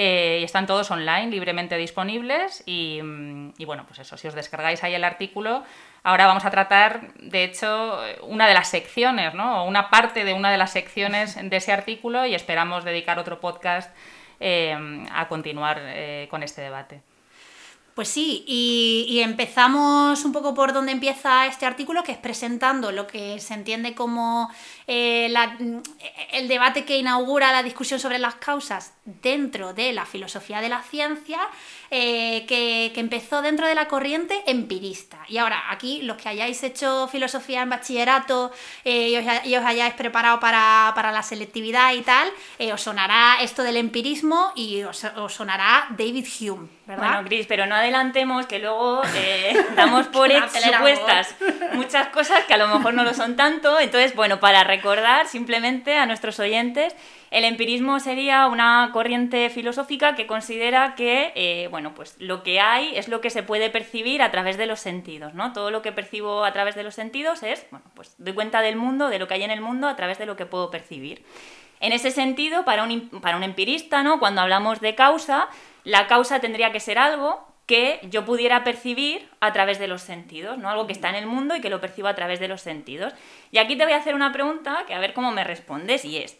eh, 0.00 0.38
y 0.40 0.44
están 0.44 0.68
todos 0.68 0.92
online, 0.92 1.26
libremente 1.26 1.76
disponibles. 1.76 2.62
Y, 2.66 3.00
bueno, 3.66 3.84
pues 3.84 3.98
eso, 3.98 4.16
si 4.16 4.28
os 4.28 4.34
descargáis 4.34 4.84
ahí 4.84 4.94
el 4.94 5.02
artículo, 5.02 5.64
ahora 6.04 6.28
vamos 6.28 6.44
a 6.44 6.52
tratar, 6.52 7.12
de 7.14 7.42
hecho, 7.42 8.00
una 8.22 8.46
de 8.46 8.54
las 8.54 8.68
secciones, 8.68 9.34
¿no? 9.34 9.64
Una 9.64 9.90
parte 9.90 10.24
de 10.24 10.34
una 10.34 10.52
de 10.52 10.56
las 10.56 10.70
secciones 10.70 11.36
de 11.42 11.56
ese 11.56 11.72
artículo 11.72 12.26
y 12.26 12.36
esperamos 12.36 12.84
dedicar 12.84 13.18
otro 13.18 13.40
podcast 13.40 13.92
eh, 14.38 14.72
a 15.12 15.26
continuar 15.26 15.80
eh, 15.82 16.28
con 16.30 16.44
este 16.44 16.62
debate. 16.62 17.02
Pues 17.98 18.10
sí, 18.10 18.44
y, 18.46 19.18
empezamos 19.24 20.24
un 20.24 20.30
poco 20.30 20.54
por 20.54 20.72
donde 20.72 20.92
empieza 20.92 21.46
este 21.46 21.66
artículo, 21.66 22.04
que 22.04 22.12
es 22.12 22.18
presentando 22.18 22.92
lo 22.92 23.08
que 23.08 23.40
se 23.40 23.54
entiende 23.54 23.96
como 23.96 24.48
eh, 24.86 25.34
el 26.30 26.46
debate 26.46 26.84
que 26.84 26.96
inaugura 26.96 27.50
la 27.50 27.64
discusión 27.64 27.98
sobre 27.98 28.20
las 28.20 28.36
causas 28.36 28.92
dentro 29.04 29.74
de 29.74 29.92
la 29.92 30.06
filosofía 30.06 30.60
de 30.60 30.68
la 30.68 30.80
ciencia, 30.82 31.40
eh, 31.90 32.44
que, 32.46 32.92
empezó 32.98 33.42
dentro 33.42 33.66
de 33.66 33.74
la 33.74 33.86
corriente 33.88 34.42
empirista. 34.46 35.18
Y 35.28 35.38
ahora, 35.38 35.70
aquí, 35.70 36.02
los 36.02 36.16
que 36.16 36.28
hayáis 36.28 36.62
hecho 36.62 37.08
filosofía 37.08 37.62
en 37.62 37.70
bachillerato 37.70 38.50
eh, 38.84 39.10
y, 39.44 39.54
os, 39.56 39.64
hayáis 39.64 39.94
preparado 39.94 40.40
para, 40.40 40.92
la 41.12 41.22
selectividad 41.22 41.92
y 41.92 42.02
tal, 42.02 42.28
os 42.72 42.82
sonará 42.82 43.38
esto 43.40 43.62
del 43.62 43.76
empirismo 43.76 44.52
y 44.54 44.82
os, 44.82 45.04
os 45.04 45.32
sonará 45.32 45.86
David 45.90 46.26
Hume. 46.40 46.78
Bueno, 46.96 47.22
Gris, 47.24 47.46
pero 47.46 47.66
no 47.66 47.74
adelantemos 47.74 48.46
que 48.46 48.58
luego 48.58 49.02
eh, 49.14 49.54
damos 49.76 50.06
por 50.06 50.30
supuestas 50.30 51.34
muchas 51.74 52.08
cosas 52.08 52.44
que 52.44 52.54
a 52.54 52.56
lo 52.56 52.68
mejor 52.68 52.94
no 52.94 53.04
lo 53.04 53.12
son 53.12 53.36
tanto. 53.36 53.78
Entonces, 53.78 54.14
bueno, 54.14 54.40
para 54.40 54.64
recordar 54.64 55.28
simplemente 55.28 55.96
a 55.96 56.06
nuestros 56.06 56.40
oyentes, 56.40 56.96
el 57.30 57.44
empirismo 57.44 58.00
sería 58.00 58.46
una 58.46 58.90
corriente 58.92 59.50
filosófica 59.50 60.14
que 60.14 60.26
considera 60.26 60.94
que, 60.94 61.32
eh, 61.34 61.68
bueno, 61.70 61.94
pues 61.94 62.16
lo 62.18 62.42
que 62.42 62.60
hay 62.60 62.96
es 62.96 63.08
lo 63.08 63.20
que 63.20 63.30
se 63.30 63.42
puede 63.42 63.68
percibir 63.68 64.22
a 64.22 64.30
través 64.30 64.56
de 64.56 64.66
los 64.66 64.80
sentidos, 64.80 65.34
¿no? 65.34 65.52
Todo 65.52 65.70
lo 65.70 65.82
que 65.82 65.92
percibo 65.92 66.44
a 66.44 66.52
través 66.52 66.74
de 66.74 66.84
los 66.84 66.94
sentidos 66.94 67.42
es, 67.42 67.66
bueno, 67.70 67.84
pues 67.94 68.14
doy 68.18 68.32
cuenta 68.32 68.62
del 68.62 68.76
mundo, 68.76 69.08
de 69.08 69.18
lo 69.18 69.28
que 69.28 69.34
hay 69.34 69.42
en 69.42 69.50
el 69.50 69.60
mundo 69.60 69.88
a 69.88 69.96
través 69.96 70.18
de 70.18 70.26
lo 70.26 70.36
que 70.36 70.46
puedo 70.46 70.70
percibir. 70.70 71.24
En 71.80 71.92
ese 71.92 72.10
sentido, 72.10 72.64
para 72.64 72.82
un, 72.82 73.08
para 73.20 73.36
un 73.36 73.42
empirista, 73.42 74.02
¿no? 74.02 74.18
Cuando 74.18 74.40
hablamos 74.40 74.80
de 74.80 74.94
causa, 74.94 75.48
la 75.84 76.06
causa 76.06 76.40
tendría 76.40 76.72
que 76.72 76.80
ser 76.80 76.98
algo 76.98 77.46
que 77.66 78.00
yo 78.04 78.24
pudiera 78.24 78.64
percibir 78.64 79.28
a 79.40 79.52
través 79.52 79.78
de 79.78 79.88
los 79.88 80.00
sentidos, 80.00 80.56
¿no? 80.56 80.70
Algo 80.70 80.86
que 80.86 80.94
está 80.94 81.10
en 81.10 81.16
el 81.16 81.26
mundo 81.26 81.54
y 81.54 81.60
que 81.60 81.68
lo 81.68 81.82
percibo 81.82 82.08
a 82.08 82.14
través 82.14 82.40
de 82.40 82.48
los 82.48 82.62
sentidos. 82.62 83.12
Y 83.50 83.58
aquí 83.58 83.76
te 83.76 83.84
voy 83.84 83.92
a 83.92 83.98
hacer 83.98 84.14
una 84.14 84.32
pregunta 84.32 84.84
que 84.86 84.94
a 84.94 84.98
ver 84.98 85.12
cómo 85.12 85.32
me 85.32 85.44
respondes 85.44 86.06
y 86.06 86.16
es, 86.16 86.38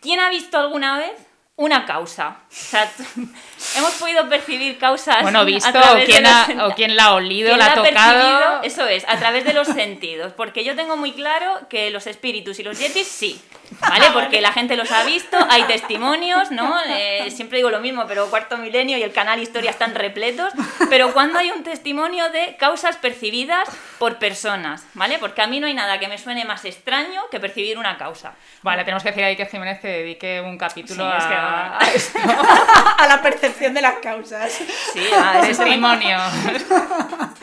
¿quién 0.00 0.20
ha 0.20 0.30
visto 0.30 0.58
alguna 0.58 0.98
vez 0.98 1.27
una 1.58 1.84
causa? 1.84 2.36
O 2.48 2.50
sea, 2.50 2.90
hemos 3.76 3.92
podido 3.94 4.28
percibir 4.28 4.78
causas. 4.78 5.22
Bueno, 5.22 5.44
visto, 5.44 5.78
a 5.78 5.92
o 5.92 5.98
quién, 6.04 6.24
ha, 6.26 6.46
los- 6.48 6.72
o 6.72 6.74
quién 6.74 6.96
la 6.96 7.04
ha 7.04 7.14
olido, 7.14 7.48
¿Quién 7.48 7.58
la 7.58 7.72
ha 7.72 7.74
tocado. 7.74 8.62
Eso 8.62 8.86
es, 8.86 9.04
a 9.08 9.18
través 9.18 9.44
de 9.44 9.52
los 9.52 9.66
sentidos. 9.68 10.32
Porque 10.32 10.64
yo 10.64 10.74
tengo 10.76 10.96
muy 10.96 11.12
claro 11.12 11.66
que 11.68 11.90
los 11.90 12.06
espíritus 12.06 12.58
y 12.58 12.62
los 12.62 12.78
yetis 12.78 13.06
sí. 13.06 13.40
¿Vale? 13.80 14.06
Porque 14.14 14.40
la 14.40 14.52
gente 14.52 14.76
los 14.76 14.90
ha 14.92 15.04
visto, 15.04 15.36
hay 15.50 15.64
testimonios, 15.64 16.50
¿no? 16.50 16.74
Eh, 16.90 17.30
siempre 17.30 17.58
digo 17.58 17.70
lo 17.70 17.80
mismo, 17.80 18.06
pero 18.08 18.30
Cuarto 18.30 18.56
Milenio 18.56 18.96
y 18.96 19.02
el 19.02 19.12
canal 19.12 19.40
Historia 19.42 19.70
están 19.70 19.94
repletos. 19.94 20.52
Pero 20.88 21.12
cuando 21.12 21.38
hay 21.38 21.50
un 21.50 21.62
testimonio 21.62 22.30
de 22.30 22.56
causas 22.56 22.96
percibidas 22.96 23.68
por 23.98 24.18
personas, 24.18 24.86
¿vale? 24.94 25.18
Porque 25.18 25.42
a 25.42 25.46
mí 25.46 25.60
no 25.60 25.66
hay 25.66 25.74
nada 25.74 25.98
que 25.98 26.08
me 26.08 26.16
suene 26.18 26.44
más 26.44 26.64
extraño 26.64 27.22
que 27.30 27.40
percibir 27.40 27.76
una 27.78 27.98
causa. 27.98 28.32
Vale, 28.62 28.84
tenemos 28.84 29.02
que 29.02 29.10
decir 29.10 29.24
a 29.24 29.26
Iker 29.28 29.48
Jiménez 29.48 29.80
que 29.80 29.88
dedique 29.88 30.40
un 30.40 30.56
capítulo 30.56 31.04
Sí, 31.10 31.16
es 31.18 31.24
que- 31.24 31.34
a, 31.48 31.78
a 31.82 31.90
esto. 31.92 32.18
a 32.98 33.06
la 33.08 33.22
percepción 33.22 33.74
de 33.74 33.82
las 33.82 33.94
causas. 33.94 34.52
Sí, 34.92 35.00
ah, 35.14 35.40
eso 35.48 35.62
también- 35.64 35.80
Testimonio. 35.82 36.18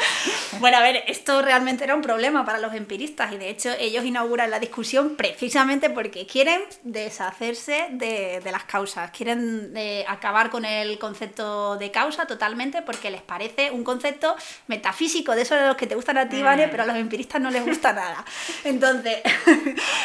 Bueno, 0.60 0.78
a 0.78 0.82
ver, 0.82 1.04
esto 1.08 1.42
realmente 1.42 1.84
era 1.84 1.96
un 1.96 2.02
problema 2.02 2.46
para 2.46 2.60
los 2.60 2.74
empiristas 2.74 3.34
y 3.34 3.38
de 3.38 3.50
hecho 3.50 3.72
ellos 3.78 4.06
inauguran 4.06 4.50
la 4.50 4.58
discusión 4.60 5.18
precisamente 5.18 5.90
porque 5.90 6.26
quieren 6.26 6.62
deshacerse 6.84 7.88
de, 7.92 8.40
de 8.42 8.52
las 8.54 8.64
causas, 8.64 9.12
quieren 9.12 9.74
eh, 9.76 10.06
acabar 10.08 10.50
con 10.50 10.64
el 10.64 10.98
concepto 10.98 11.76
de 11.76 11.92
causa 11.92 12.26
totalmente 12.26 12.82
porque 12.82 13.12
les 13.12 13.22
parece 13.22 13.70
un 13.70 13.84
concepto 13.84 14.34
metafísico, 14.68 15.36
de 15.36 15.42
esos 15.42 15.60
de 15.60 15.68
los 15.68 15.76
que 15.76 15.88
te 15.88 15.96
gustan 15.96 16.18
a 16.18 16.30
ti, 16.30 16.42
Vane, 16.42 16.70
pero 16.70 16.84
a 16.84 16.86
los 16.86 16.96
empiristas 16.96 17.42
no 17.42 17.52
les 17.52 17.66
gusta 17.66 17.92
nada. 17.92 18.24
Entonces, 18.64 19.18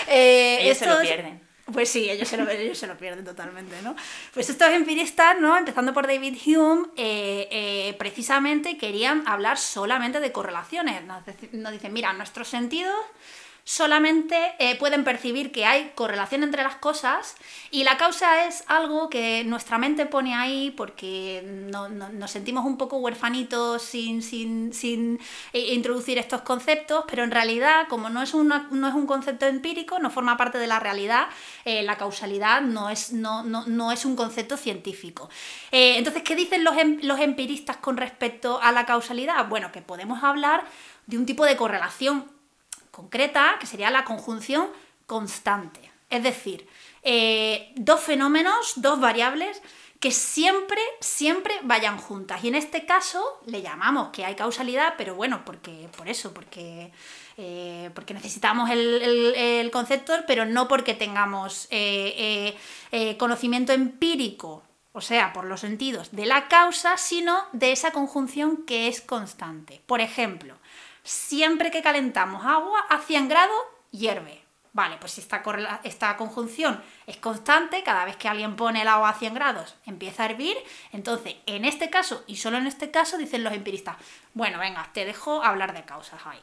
eh, 0.08 0.58
Ellos 0.62 0.78
se 0.78 0.86
lo 0.86 1.00
pierden. 1.00 1.48
Pues 1.72 1.88
sí, 1.88 2.10
ellos 2.10 2.28
se, 2.28 2.36
lo, 2.36 2.48
ellos 2.48 2.78
se 2.78 2.86
lo 2.86 2.96
pierden 2.96 3.24
totalmente, 3.24 3.80
¿no? 3.82 3.94
Pues 4.32 4.48
estos 4.50 4.68
empiristas, 4.70 5.40
¿no? 5.40 5.56
Empezando 5.56 5.92
por 5.92 6.06
David 6.06 6.36
Hume, 6.46 6.88
eh, 6.96 7.48
eh, 7.50 7.94
precisamente 7.98 8.76
querían 8.76 9.22
hablar 9.26 9.58
solamente 9.58 10.20
de 10.20 10.32
correlaciones. 10.32 11.04
Nos, 11.04 11.22
nos 11.52 11.72
dicen, 11.72 11.92
mira, 11.92 12.12
nuestros 12.12 12.48
sentidos 12.48 12.94
solamente 13.70 14.36
eh, 14.58 14.74
pueden 14.80 15.04
percibir 15.04 15.52
que 15.52 15.64
hay 15.64 15.92
correlación 15.94 16.42
entre 16.42 16.64
las 16.64 16.74
cosas 16.74 17.36
y 17.70 17.84
la 17.84 17.96
causa 17.98 18.46
es 18.48 18.64
algo 18.66 19.08
que 19.08 19.44
nuestra 19.44 19.78
mente 19.78 20.06
pone 20.06 20.34
ahí 20.34 20.72
porque 20.72 21.44
no- 21.70 21.88
no- 21.88 22.08
nos 22.08 22.32
sentimos 22.32 22.66
un 22.66 22.76
poco 22.76 22.96
huerfanitos 22.96 23.80
sin, 23.82 24.22
sin, 24.24 24.72
sin 24.72 25.20
eh, 25.52 25.72
introducir 25.74 26.18
estos 26.18 26.40
conceptos, 26.42 27.04
pero 27.06 27.22
en 27.22 27.30
realidad 27.30 27.86
como 27.88 28.10
no 28.10 28.22
es, 28.22 28.34
no 28.34 28.88
es 28.88 28.94
un 28.94 29.06
concepto 29.06 29.46
empírico, 29.46 30.00
no 30.00 30.10
forma 30.10 30.36
parte 30.36 30.58
de 30.58 30.66
la 30.66 30.80
realidad, 30.80 31.28
eh, 31.64 31.84
la 31.84 31.96
causalidad 31.96 32.62
no 32.62 32.90
es, 32.90 33.12
no, 33.12 33.92
es 33.92 34.04
un 34.04 34.16
concepto 34.16 34.56
científico. 34.56 35.30
Entonces, 35.70 36.24
¿qué 36.24 36.34
dicen 36.34 36.64
los, 36.64 36.76
em- 36.76 36.98
los 37.02 37.20
empiristas 37.20 37.76
con 37.76 37.96
respecto 37.96 38.60
a 38.60 38.72
la 38.72 38.84
causalidad? 38.84 39.46
Bueno, 39.48 39.70
que 39.70 39.80
podemos 39.80 40.24
hablar 40.24 40.64
de 41.06 41.18
un 41.18 41.24
tipo 41.24 41.44
de 41.44 41.56
correlación 41.56 42.39
concreta, 42.90 43.56
que 43.60 43.66
sería 43.66 43.90
la 43.90 44.04
conjunción 44.04 44.68
constante. 45.06 45.80
Es 46.08 46.22
decir, 46.22 46.66
eh, 47.02 47.72
dos 47.76 48.00
fenómenos, 48.00 48.72
dos 48.76 49.00
variables 49.00 49.62
que 50.00 50.10
siempre, 50.10 50.80
siempre 51.00 51.54
vayan 51.62 51.98
juntas. 51.98 52.42
Y 52.42 52.48
en 52.48 52.54
este 52.54 52.86
caso 52.86 53.22
le 53.46 53.60
llamamos 53.62 54.08
que 54.12 54.24
hay 54.24 54.34
causalidad, 54.34 54.94
pero 54.96 55.14
bueno, 55.14 55.42
porque, 55.44 55.88
por 55.96 56.08
eso, 56.08 56.32
porque, 56.32 56.90
eh, 57.36 57.90
porque 57.94 58.14
necesitamos 58.14 58.70
el, 58.70 59.02
el- 59.36 59.70
concepto, 59.70 60.14
pero 60.26 60.46
no 60.46 60.68
porque 60.68 60.94
tengamos 60.94 61.68
eh, 61.70 62.56
conocimiento 63.18 63.72
empírico, 63.72 64.62
o 64.92 65.00
sea, 65.02 65.32
por 65.32 65.44
los 65.44 65.60
sentidos 65.60 66.10
de 66.12 66.26
la 66.26 66.48
causa, 66.48 66.96
sino 66.96 67.38
de 67.52 67.70
esa 67.72 67.92
conjunción 67.92 68.64
que 68.64 68.88
es 68.88 69.00
constante. 69.02 69.80
Por 69.86 70.00
ejemplo, 70.00 70.56
siempre 71.02 71.70
que 71.70 71.82
calentamos 71.82 72.44
agua 72.44 72.80
a 72.88 72.98
100 72.98 73.28
grados, 73.28 73.62
hierve. 73.90 74.42
Vale, 74.72 74.98
pues 74.98 75.12
si 75.12 75.20
esta, 75.20 75.42
esta 75.82 76.16
conjunción 76.16 76.80
es 77.06 77.16
constante, 77.16 77.82
cada 77.82 78.04
vez 78.04 78.16
que 78.16 78.28
alguien 78.28 78.54
pone 78.54 78.82
el 78.82 78.88
agua 78.88 79.10
a 79.10 79.14
100 79.14 79.34
grados 79.34 79.74
empieza 79.84 80.22
a 80.22 80.26
hervir, 80.26 80.56
entonces 80.92 81.34
en 81.46 81.64
este 81.64 81.90
caso, 81.90 82.22
y 82.28 82.36
solo 82.36 82.58
en 82.58 82.68
este 82.68 82.92
caso, 82.92 83.18
dicen 83.18 83.42
los 83.42 83.52
empiristas, 83.52 83.96
bueno, 84.32 84.58
venga, 84.60 84.88
te 84.92 85.04
dejo 85.04 85.42
hablar 85.42 85.74
de 85.74 85.84
causas 85.84 86.20
ahí. 86.24 86.40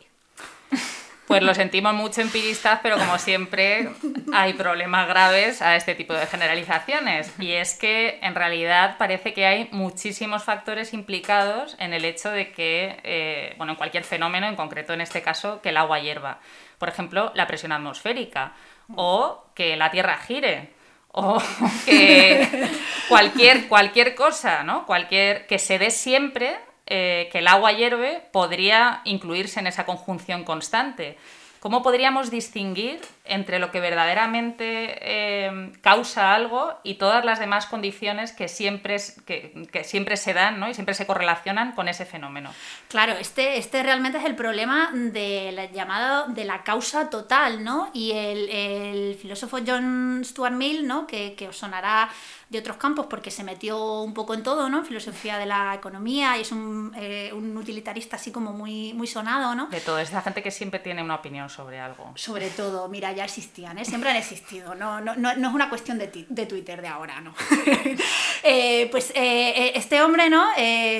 Pues 1.27 1.43
lo 1.43 1.53
sentimos 1.53 1.93
mucho 1.93 2.21
empiristas, 2.21 2.79
pero 2.81 2.97
como 2.97 3.17
siempre 3.19 3.89
hay 4.33 4.53
problemas 4.53 5.09
graves 5.09 5.61
a 5.61 5.75
este 5.75 5.93
tipo 5.93 6.13
de 6.13 6.25
generalizaciones. 6.25 7.33
Y 7.37 7.51
es 7.51 7.73
que 7.73 8.17
en 8.21 8.33
realidad 8.33 8.95
parece 8.97 9.33
que 9.33 9.45
hay 9.45 9.67
muchísimos 9.71 10.45
factores 10.45 10.93
implicados 10.93 11.75
en 11.79 11.93
el 11.93 12.05
hecho 12.05 12.29
de 12.29 12.53
que, 12.53 13.01
eh, 13.03 13.53
bueno, 13.57 13.73
en 13.73 13.77
cualquier 13.77 14.05
fenómeno, 14.05 14.47
en 14.47 14.55
concreto 14.55 14.93
en 14.93 15.01
este 15.01 15.21
caso, 15.21 15.61
que 15.61 15.69
el 15.69 15.77
agua 15.77 15.99
hierva. 15.99 16.39
Por 16.77 16.87
ejemplo, 16.87 17.33
la 17.35 17.45
presión 17.45 17.73
atmosférica 17.73 18.53
o 18.95 19.47
que 19.53 19.75
la 19.75 19.91
Tierra 19.91 20.17
gire 20.25 20.69
o 21.11 21.41
que 21.85 22.69
cualquier, 23.09 23.67
cualquier 23.67 24.15
cosa, 24.15 24.63
¿no? 24.63 24.85
Cualquier 24.85 25.45
que 25.45 25.59
se 25.59 25.77
dé 25.77 25.91
siempre 25.91 26.57
eh, 26.87 27.29
que 27.31 27.39
el 27.39 27.47
agua 27.47 27.73
hierve 27.73 28.23
podría 28.31 29.01
incluirse 29.03 29.59
en 29.59 29.67
esa 29.67 29.85
conjunción 29.85 30.43
constante. 30.43 31.17
¿Cómo 31.59 31.81
podríamos 31.81 32.29
distinguir 32.29 33.01
entre 33.25 33.57
lo 33.57 33.71
que 33.71 33.79
verdaderamente 33.79 34.99
eh, 35.01 35.71
causa 35.81 36.35
algo 36.35 36.73
y 36.83 36.95
todas 36.95 37.25
las 37.25 37.39
demás 37.39 37.65
condiciones 37.65 38.31
que 38.31 38.47
siempre, 38.47 38.97
que 39.25 39.83
siempre 39.83 40.17
se 40.17 40.33
dan 40.33 40.59
¿no? 40.59 40.69
y 40.69 40.75
siempre 40.75 40.93
se 40.93 41.07
correlacionan 41.07 41.71
con 41.71 41.87
ese 41.87 42.05
fenómeno? 42.05 42.51
Claro, 42.89 43.13
este, 43.13 43.57
este 43.57 43.81
realmente 43.81 44.19
es 44.19 44.25
el 44.25 44.35
problema 44.35 44.91
de 44.93 45.51
la 45.51 45.65
llamada 45.65 46.27
de 46.27 46.45
la 46.45 46.63
causa 46.63 47.09
total, 47.09 47.63
¿no? 47.63 47.89
Y 47.91 48.11
el, 48.11 48.49
el 48.49 49.15
filósofo 49.15 49.57
John 49.65 50.21
Stuart 50.23 50.53
Mill, 50.53 50.85
¿no? 50.85 51.07
Que, 51.07 51.33
que 51.33 51.47
os 51.47 51.57
sonará 51.57 52.09
de 52.49 52.59
otros 52.59 52.77
campos 52.77 53.07
porque 53.09 53.29
se 53.29 53.43
metió 53.43 54.01
un 54.01 54.13
poco 54.13 54.33
en 54.33 54.41
todo, 54.41 54.69
¿no? 54.69 54.79
En 54.79 54.85
filosofía 54.85 55.37
de 55.37 55.45
la 55.45 55.75
economía 55.75 56.37
y 56.37 56.41
es 56.41 56.51
un, 56.53 56.93
eh, 56.95 57.31
un 57.33 57.57
utilitarista 57.57 58.15
así 58.15 58.31
como 58.31 58.53
muy, 58.53 58.93
muy 58.93 59.07
sonado, 59.07 59.53
¿no? 59.53 59.67
De 59.67 59.81
toda 59.81 60.01
esa 60.01 60.21
gente 60.21 60.41
que 60.41 60.51
siempre 60.51 60.79
tiene 60.79 61.03
una 61.03 61.15
opinión 61.15 61.49
sobre 61.49 61.79
algo. 61.79 62.13
Sobre 62.15 62.49
todo, 62.49 62.87
mira, 62.87 63.11
ya 63.11 63.25
existían, 63.25 63.77
¿eh? 63.77 63.85
siempre 63.85 64.11
han 64.11 64.15
existido, 64.15 64.75
no, 64.75 65.01
no, 65.01 65.15
no, 65.15 65.35
no 65.35 65.49
es 65.49 65.53
una 65.53 65.69
cuestión 65.69 65.97
de, 65.97 66.25
de 66.29 66.45
Twitter 66.45 66.81
de 66.81 66.87
ahora, 66.87 67.21
¿no? 67.21 67.33
Eh, 68.43 68.87
pues 68.91 69.11
eh, 69.15 69.73
este 69.75 70.01
hombre, 70.01 70.29
¿no? 70.29 70.45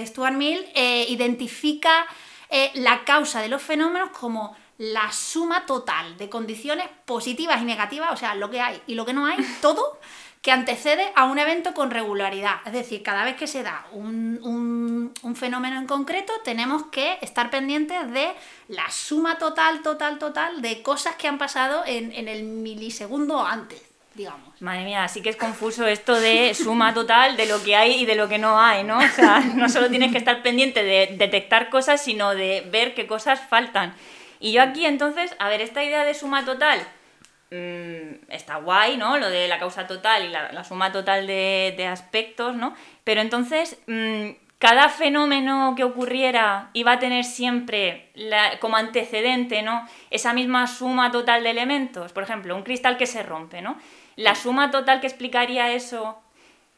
Stuart 0.06 0.34
Mill, 0.34 0.66
identifica 0.76 2.06
la 2.74 3.06
causa 3.06 3.42
de 3.42 3.48
los 3.48 3.62
fenómenos 3.62 4.10
como 4.10 4.56
la 4.78 5.12
suma 5.12 5.66
total 5.66 6.18
de 6.18 6.30
condiciones 6.30 6.88
positivas 7.06 7.62
y 7.62 7.66
negativas, 7.66 8.12
o 8.12 8.18
sea, 8.18 8.36
lo 8.36 8.50
que 8.50 8.60
hay 8.60 8.82
y 8.88 8.96
lo 8.96 9.06
que 9.06 9.14
no 9.14 9.26
hay, 9.26 9.38
todo 9.62 10.00
que 10.42 10.52
antecede 10.52 11.12
a 11.16 11.26
un 11.26 11.40
evento 11.40 11.74
con 11.74 11.92
regularidad. 11.92 12.56
Es 12.66 12.72
decir, 12.74 13.04
cada 13.04 13.26
vez 13.26 13.36
que 13.36 13.48
se 13.48 13.64
da 13.64 13.86
un, 13.92 14.40
un- 14.44 15.14
un 15.24 15.36
fenómeno 15.36 15.78
en 15.80 15.88
concreto, 15.88 16.32
tenemos 16.46 16.84
que 16.92 17.18
estar 17.22 17.50
pendientes 17.50 18.12
de 18.12 18.30
la 18.70 18.90
suma 18.92 19.38
total, 19.38 19.82
total, 19.82 20.20
total 20.20 20.62
de 20.62 20.82
cosas 20.84 21.16
que 21.16 21.28
han 21.28 21.38
pasado 21.38 21.84
en, 21.86 22.14
en 22.14 22.28
el 22.28 22.44
milisegundo 22.44 23.46
antes, 23.46 23.82
digamos. 24.14 24.48
Madre 24.62 24.86
mía, 24.86 25.08
sí 25.08 25.22
que 25.22 25.30
es 25.30 25.36
confuso 25.36 25.86
esto 25.86 26.20
de 26.20 26.54
suma 26.56 26.94
total 26.94 27.36
de 27.38 27.46
lo 27.46 27.62
que 27.64 27.76
hay 27.76 28.02
y 28.02 28.06
de 28.06 28.16
lo 28.16 28.28
que 28.30 28.38
no 28.38 28.60
hay, 28.60 28.84
¿no? 28.84 28.98
O 29.00 29.08
sea, 29.16 29.40
no 29.56 29.68
solo 29.70 29.90
tienes 29.90 30.12
que 30.12 30.18
estar 30.18 30.42
pendiente 30.44 30.84
de 30.84 31.16
detectar 31.18 31.70
cosas, 31.70 32.02
sino 32.04 32.34
de 32.36 32.68
ver 32.72 32.94
qué 32.96 33.06
cosas 33.06 33.40
faltan. 33.50 33.94
Y 34.40 34.52
yo 34.54 34.62
aquí 34.62 34.86
entonces, 34.86 35.36
a 35.40 35.50
ver, 35.50 35.62
esta 35.62 35.84
idea 35.84 36.04
de 36.06 36.14
suma 36.14 36.46
total 36.46 36.80
mm, 37.52 38.32
está 38.32 38.58
guay, 38.58 38.98
¿no? 38.98 39.18
Lo 39.18 39.30
de 39.30 39.48
la 39.48 39.60
causa 39.60 39.88
total 39.88 40.26
y 40.26 40.30
la, 40.30 40.52
la 40.52 40.64
suma 40.64 40.92
total 40.92 41.28
de, 41.28 41.74
de 41.78 41.88
aspectos, 41.88 42.56
¿no? 42.56 42.74
Pero 43.04 43.22
entonces, 43.22 43.80
mm, 43.88 44.30
cada 44.60 44.90
fenómeno 44.90 45.74
que 45.78 45.84
ocurriera 45.84 46.70
iba 46.74 46.94
a 46.94 47.00
tener 47.00 47.24
siempre 47.26 48.10
la- 48.16 48.60
como 48.60 48.76
antecedente, 48.78 49.62
¿no? 49.62 49.88
Esa 50.10 50.34
misma 50.34 50.68
suma 50.68 51.12
total 51.12 51.44
de 51.44 51.52
elementos. 51.52 52.12
Por 52.14 52.24
ejemplo, 52.24 52.56
un 52.56 52.64
cristal 52.64 52.98
que 52.98 53.06
se 53.06 53.24
rompe, 53.24 53.62
¿no? 53.62 53.78
La 54.16 54.34
suma 54.36 54.72
total 54.72 55.00
que 55.00 55.08
explicaría 55.08 55.72
eso 55.74 56.20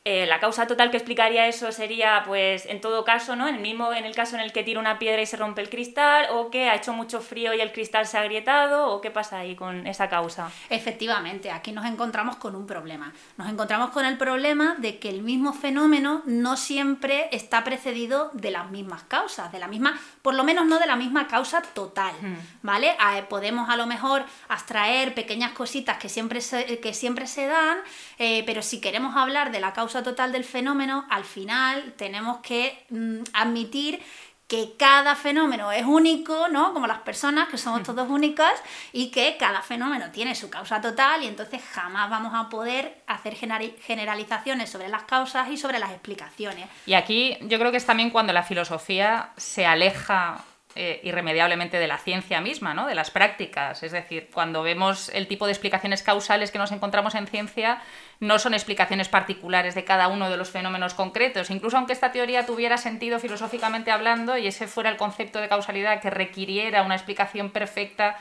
eh, 0.06 0.26
la 0.26 0.40
causa 0.40 0.66
total 0.66 0.92
que 0.92 0.98
explicaría 0.98 1.48
eso 1.48 1.72
sería, 1.72 2.24
pues, 2.26 2.66
en 2.66 2.82
todo 2.82 3.04
caso, 3.04 3.36
¿no? 3.36 3.48
En 3.48 3.56
el 3.56 3.62
mismo, 3.62 3.92
en 3.94 4.06
el 4.06 4.16
caso 4.16 4.36
en 4.36 4.42
el 4.42 4.52
que 4.54 4.64
tira 4.64 4.80
una 4.80 4.98
piedra 4.98 5.22
y 5.22 5.26
se 5.26 5.38
rompe 5.38 5.62
el 5.62 5.70
cristal, 5.70 6.28
o 6.32 6.50
que 6.50 6.70
ha 6.70 6.76
hecho 6.76 6.94
mucho 6.94 7.22
frío 7.22 7.54
y 7.54 7.62
el 7.62 7.72
cristal 7.72 8.08
se 8.08 8.18
ha 8.18 8.22
agrietado, 8.22 8.88
o 8.90 9.02
qué 9.02 9.12
pasa 9.12 9.40
ahí 9.40 9.56
con 9.56 9.86
esa 9.88 10.10
causa. 10.10 10.50
Efectivamente, 10.70 11.52
aquí 11.52 11.72
nos 11.72 11.86
encontramos 11.86 12.38
con 12.38 12.56
un 12.56 12.66
problema. 12.66 13.14
Nos 13.38 13.50
encontramos 13.50 13.90
con 13.92 14.06
el 14.06 14.18
problema 14.18 14.76
de 14.80 15.00
que 15.00 15.10
el 15.10 15.22
mismo 15.22 15.54
fenómeno 15.54 16.22
no 16.26 16.56
siempre 16.58 17.28
está 17.32 17.64
precedido 17.64 18.32
de 18.34 18.52
las 18.52 18.72
mismas 18.72 19.04
causas, 19.04 19.52
de 19.52 19.60
la 19.60 19.68
misma, 19.68 20.00
por 20.22 20.34
lo 20.34 20.44
menos 20.44 20.66
no 20.66 20.80
de 20.80 20.88
la 20.88 20.96
misma 20.96 21.28
causa 21.28 21.62
total, 21.62 22.14
¿vale? 22.62 22.96
A- 23.00 23.28
podemos 23.30 23.70
a 23.70 23.76
lo 23.76 23.86
mejor 23.86 24.24
abstraer 24.48 25.14
pequeñas 25.14 25.52
cositas 25.52 25.98
que 25.98 26.08
siempre 26.10 26.40
se, 26.42 26.80
que 26.80 26.94
siempre 26.94 27.28
se 27.28 27.48
dan, 27.48 27.78
eh, 28.18 28.44
pero 28.46 28.62
si 28.62 28.80
queremos 28.80 29.16
hablar 29.18 29.52
de 29.52 29.60
la 29.60 29.74
causa 29.74 29.89
causa 29.90 30.04
total 30.04 30.32
del 30.32 30.44
fenómeno, 30.44 31.06
al 31.10 31.26
final 31.26 31.94
tenemos 31.98 32.42
que 32.42 32.86
mm, 32.92 33.22
admitir 33.34 34.00
que 34.48 34.76
cada 34.78 35.16
fenómeno 35.16 35.72
es 35.72 35.84
único, 35.84 36.48
¿no? 36.48 36.74
Como 36.74 36.86
las 36.86 37.00
personas, 37.00 37.50
que 37.50 37.58
somos 37.58 37.82
todos 37.82 38.08
únicas, 38.10 38.54
y 38.94 39.10
que 39.10 39.36
cada 39.40 39.64
fenómeno 39.64 40.12
tiene 40.12 40.36
su 40.36 40.52
causa 40.52 40.80
total 40.80 41.24
y 41.24 41.28
entonces 41.28 41.62
jamás 41.72 42.08
vamos 42.08 42.34
a 42.36 42.50
poder 42.50 43.02
hacer 43.08 43.34
generalizaciones 43.36 44.70
sobre 44.70 44.90
las 44.90 45.04
causas 45.04 45.50
y 45.50 45.58
sobre 45.58 45.80
las 45.80 45.90
explicaciones. 45.90 46.70
Y 46.86 46.94
aquí 46.94 47.36
yo 47.42 47.58
creo 47.58 47.72
que 47.72 47.78
es 47.78 47.86
también 47.88 48.12
cuando 48.12 48.32
la 48.32 48.44
filosofía 48.44 49.32
se 49.38 49.66
aleja 49.66 50.44
eh, 50.82 51.02
irremediablemente 51.04 51.78
de 51.78 51.88
la 51.88 51.98
ciencia 51.98 52.40
misma, 52.40 52.74
¿no? 52.74 52.88
de 52.88 52.96
las 52.96 53.12
prácticas. 53.12 53.84
Es 53.84 53.92
decir, 53.92 54.30
cuando 54.34 54.64
vemos 54.64 55.10
el 55.10 55.28
tipo 55.28 55.46
de 55.46 55.52
explicaciones 55.52 56.04
causales 56.04 56.52
que 56.52 56.58
nos 56.58 56.72
encontramos 56.72 57.16
en 57.16 57.28
ciencia, 57.28 57.82
no 58.22 58.40
son 58.40 58.54
explicaciones 58.54 59.10
particulares 59.10 59.76
de 59.76 59.84
cada 59.84 60.08
uno 60.08 60.30
de 60.30 60.38
los 60.38 60.52
fenómenos 60.52 60.94
concretos. 60.94 61.50
Incluso 61.50 61.76
aunque 61.76 61.92
esta 61.92 62.14
teoría 62.14 62.46
tuviera 62.46 62.78
sentido 62.78 63.20
filosóficamente 63.20 63.92
hablando 63.92 64.38
y 64.38 64.48
ese 64.48 64.68
fuera 64.68 64.90
el 64.90 64.96
concepto 64.96 65.42
de 65.42 65.50
causalidad 65.50 66.00
que 66.00 66.12
requiriera 66.12 66.84
una 66.84 66.96
explicación 66.96 67.50
perfecta, 67.52 68.16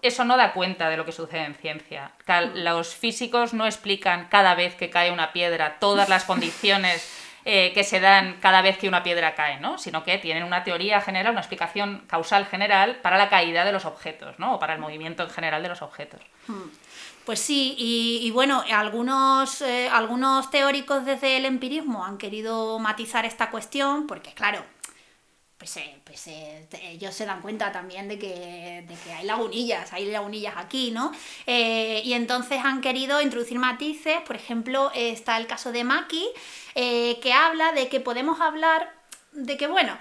eso 0.00 0.24
no 0.24 0.36
da 0.36 0.52
cuenta 0.52 0.90
de 0.90 0.98
lo 0.98 1.04
que 1.04 1.10
sucede 1.10 1.46
en 1.46 1.56
ciencia. 1.56 2.12
Los 2.54 2.94
físicos 2.94 3.54
no 3.54 3.66
explican 3.66 4.28
cada 4.28 4.54
vez 4.54 4.76
que 4.76 4.88
cae 4.88 5.10
una 5.10 5.32
piedra 5.32 5.80
todas 5.80 6.08
las 6.08 6.22
condiciones 6.22 7.27
eh, 7.50 7.72
que 7.72 7.82
se 7.82 7.98
dan 7.98 8.36
cada 8.42 8.60
vez 8.60 8.76
que 8.76 8.88
una 8.88 9.02
piedra 9.02 9.34
cae, 9.34 9.58
¿no? 9.58 9.78
sino 9.78 10.04
que 10.04 10.18
tienen 10.18 10.42
una 10.42 10.64
teoría 10.64 11.00
general, 11.00 11.32
una 11.32 11.40
explicación 11.40 12.04
causal 12.06 12.44
general 12.44 12.96
para 12.96 13.16
la 13.16 13.30
caída 13.30 13.64
de 13.64 13.72
los 13.72 13.86
objetos, 13.86 14.38
¿no? 14.38 14.56
o 14.56 14.58
para 14.58 14.74
el 14.74 14.80
movimiento 14.80 15.22
en 15.22 15.30
general 15.30 15.62
de 15.62 15.70
los 15.70 15.80
objetos. 15.80 16.20
Hmm. 16.46 16.68
Pues 17.24 17.40
sí, 17.40 17.74
y, 17.78 18.30
bueno, 18.32 18.62
algunos, 18.70 19.62
eh, 19.62 19.88
algunos 19.90 20.50
teóricos 20.50 21.06
desde 21.06 21.38
el 21.38 21.46
empirismo 21.46 22.04
han 22.04 22.18
querido 22.18 22.78
matizar 22.78 23.24
esta 23.24 23.48
cuestión, 23.48 24.06
porque 24.06 24.34
claro, 24.34 24.62
pues, 25.58 25.76
eh, 25.76 25.98
pues 26.04 26.28
eh, 26.28 26.68
ellos 26.82 27.14
se 27.14 27.26
dan 27.26 27.42
cuenta 27.42 27.72
también 27.72 28.06
de 28.06 28.16
que, 28.16 28.84
de 28.88 28.94
que, 29.04 29.12
hay 29.12 29.26
lagunillas, 29.26 29.92
hay 29.92 30.06
lagunillas 30.06 30.54
aquí, 30.56 30.92
¿no? 30.92 31.12
Eh, 31.46 32.00
y 32.04 32.12
entonces 32.12 32.60
han 32.64 32.80
querido 32.80 33.20
introducir 33.20 33.58
matices, 33.58 34.20
por 34.24 34.36
ejemplo, 34.36 34.92
está 34.94 35.36
el 35.36 35.48
caso 35.48 35.72
de 35.72 35.82
Maki, 35.82 36.28
que 36.74 37.32
habla 37.32 37.72
de 37.72 37.88
que 37.88 37.98
podemos 37.98 38.40
hablar 38.40 38.94
de 39.32 39.56
que, 39.56 39.66
bueno, 39.66 39.98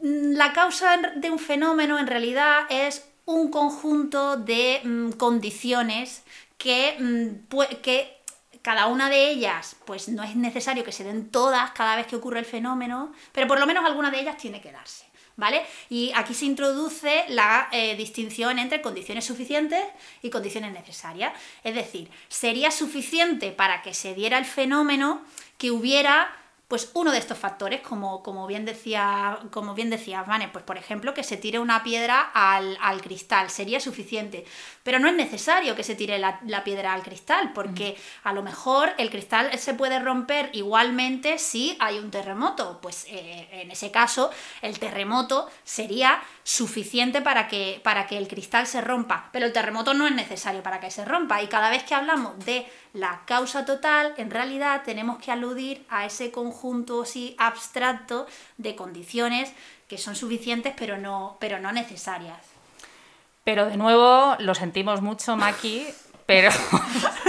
la 0.00 0.54
causa 0.54 0.96
de 0.96 1.30
un 1.30 1.38
fenómeno 1.38 1.98
en 1.98 2.06
realidad 2.06 2.66
es 2.70 3.04
un 3.26 3.50
conjunto 3.50 4.38
de 4.38 4.80
mm, 4.82 5.10
condiciones 5.12 6.22
que, 6.56 6.96
mm, 6.98 7.56
que 7.82 8.19
cada 8.62 8.86
una 8.86 9.08
de 9.08 9.30
ellas, 9.30 9.76
pues 9.84 10.08
no 10.08 10.22
es 10.22 10.36
necesario 10.36 10.84
que 10.84 10.92
se 10.92 11.04
den 11.04 11.30
todas 11.30 11.70
cada 11.72 11.96
vez 11.96 12.06
que 12.06 12.16
ocurre 12.16 12.40
el 12.40 12.44
fenómeno, 12.44 13.12
pero 13.32 13.46
por 13.46 13.58
lo 13.58 13.66
menos 13.66 13.84
alguna 13.84 14.10
de 14.10 14.20
ellas 14.20 14.36
tiene 14.36 14.60
que 14.60 14.72
darse. 14.72 15.06
¿Vale? 15.36 15.64
Y 15.88 16.12
aquí 16.16 16.34
se 16.34 16.44
introduce 16.44 17.24
la 17.28 17.68
eh, 17.72 17.96
distinción 17.96 18.58
entre 18.58 18.82
condiciones 18.82 19.24
suficientes 19.24 19.82
y 20.20 20.28
condiciones 20.28 20.72
necesarias. 20.72 21.32
Es 21.64 21.74
decir, 21.74 22.10
sería 22.28 22.70
suficiente 22.70 23.50
para 23.50 23.80
que 23.80 23.94
se 23.94 24.14
diera 24.14 24.36
el 24.36 24.44
fenómeno 24.44 25.22
que 25.56 25.70
hubiera 25.70 26.30
pues 26.70 26.92
uno 26.94 27.10
de 27.10 27.18
estos 27.18 27.36
factores, 27.36 27.80
como, 27.80 28.22
como, 28.22 28.46
bien 28.46 28.64
decía, 28.64 29.40
como 29.50 29.74
bien 29.74 29.90
decía 29.90 30.22
Vane, 30.22 30.46
pues 30.46 30.64
por 30.64 30.78
ejemplo, 30.78 31.14
que 31.14 31.24
se 31.24 31.36
tire 31.36 31.58
una 31.58 31.82
piedra 31.82 32.30
al, 32.32 33.02
cristal, 33.02 33.50
sería 33.50 33.80
suficiente. 33.80 34.44
Pero 34.84 35.00
no 35.00 35.08
es 35.08 35.16
necesario 35.16 35.74
que 35.74 35.82
se 35.82 35.96
tire 35.96 36.20
la, 36.20 36.62
piedra 36.62 36.92
al 36.92 37.02
cristal, 37.02 37.52
porque 37.54 37.96
a 38.22 38.32
lo 38.32 38.44
mejor 38.44 38.94
el 38.98 39.10
cristal 39.10 39.50
se 39.58 39.74
puede 39.74 39.98
romper 39.98 40.50
igualmente 40.52 41.38
si 41.38 41.76
hay 41.80 41.98
un 41.98 42.12
terremoto. 42.12 42.78
Pues 42.80 43.04
eh, 43.08 43.48
en 43.50 43.72
ese 43.72 43.90
caso, 43.90 44.30
el 44.62 44.78
terremoto 44.78 45.50
sería 45.64 46.22
suficiente 46.44 47.20
para 47.20 47.48
que, 47.48 47.80
para 47.82 48.06
que 48.06 48.16
el 48.16 48.28
cristal 48.28 48.68
se 48.68 48.80
rompa. 48.80 49.28
Pero 49.32 49.46
el 49.46 49.52
terremoto 49.52 49.92
no 49.92 50.06
es 50.06 50.14
necesario 50.14 50.62
para 50.62 50.78
que 50.78 50.92
se 50.92 51.04
rompa. 51.04 51.42
Y 51.42 51.48
cada 51.48 51.68
vez 51.68 51.82
que 51.82 51.96
hablamos 51.96 52.38
de 52.44 52.64
la 52.92 53.22
causa 53.24 53.64
total, 53.64 54.14
en 54.18 54.30
realidad 54.30 54.82
tenemos 54.84 55.18
que 55.18 55.32
aludir 55.32 55.84
a 55.88 56.06
ese 56.06 56.30
conjunto 56.30 56.59
así 57.02 57.34
abstracto 57.38 58.26
de 58.56 58.74
condiciones 58.76 59.52
que 59.88 59.98
son 59.98 60.14
suficientes 60.14 60.74
pero 60.76 60.98
no, 60.98 61.36
pero 61.40 61.58
no 61.58 61.72
necesarias. 61.72 62.38
Pero 63.44 63.66
de 63.66 63.76
nuevo, 63.76 64.36
lo 64.38 64.54
sentimos 64.54 65.00
mucho, 65.00 65.36
Maki, 65.36 65.86
pero 66.26 66.50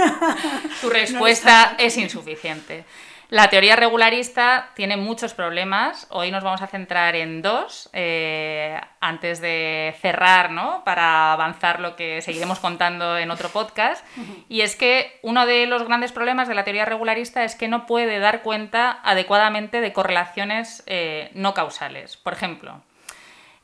tu 0.80 0.90
respuesta 0.90 1.74
es 1.78 1.96
insuficiente. 1.96 2.84
La 3.32 3.48
teoría 3.48 3.76
regularista 3.76 4.72
tiene 4.74 4.98
muchos 4.98 5.32
problemas. 5.32 6.06
Hoy 6.10 6.30
nos 6.30 6.44
vamos 6.44 6.60
a 6.60 6.66
centrar 6.66 7.16
en 7.16 7.40
dos, 7.40 7.88
eh, 7.94 8.78
antes 9.00 9.40
de 9.40 9.96
cerrar, 10.02 10.50
¿no? 10.50 10.82
Para 10.84 11.32
avanzar 11.32 11.80
lo 11.80 11.96
que 11.96 12.20
seguiremos 12.20 12.58
contando 12.58 13.16
en 13.16 13.30
otro 13.30 13.48
podcast. 13.48 14.04
Y 14.50 14.60
es 14.60 14.76
que 14.76 15.18
uno 15.22 15.46
de 15.46 15.64
los 15.64 15.82
grandes 15.84 16.12
problemas 16.12 16.46
de 16.46 16.54
la 16.54 16.64
teoría 16.64 16.84
regularista 16.84 17.42
es 17.42 17.54
que 17.54 17.68
no 17.68 17.86
puede 17.86 18.18
dar 18.18 18.42
cuenta 18.42 19.00
adecuadamente 19.02 19.80
de 19.80 19.94
correlaciones 19.94 20.82
eh, 20.84 21.30
no 21.32 21.54
causales. 21.54 22.18
Por 22.18 22.34
ejemplo, 22.34 22.82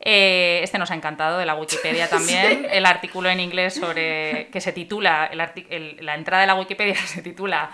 eh, 0.00 0.60
este 0.62 0.78
nos 0.78 0.90
ha 0.92 0.94
encantado 0.94 1.36
de 1.36 1.44
la 1.44 1.54
Wikipedia 1.54 2.08
también. 2.08 2.66
El 2.70 2.86
artículo 2.86 3.28
en 3.28 3.38
inglés 3.38 3.74
sobre 3.74 4.48
que 4.50 4.62
se 4.62 4.72
titula, 4.72 5.30
la 5.34 6.14
entrada 6.14 6.40
de 6.40 6.46
la 6.46 6.54
Wikipedia 6.54 6.94
se 7.06 7.20
titula 7.20 7.70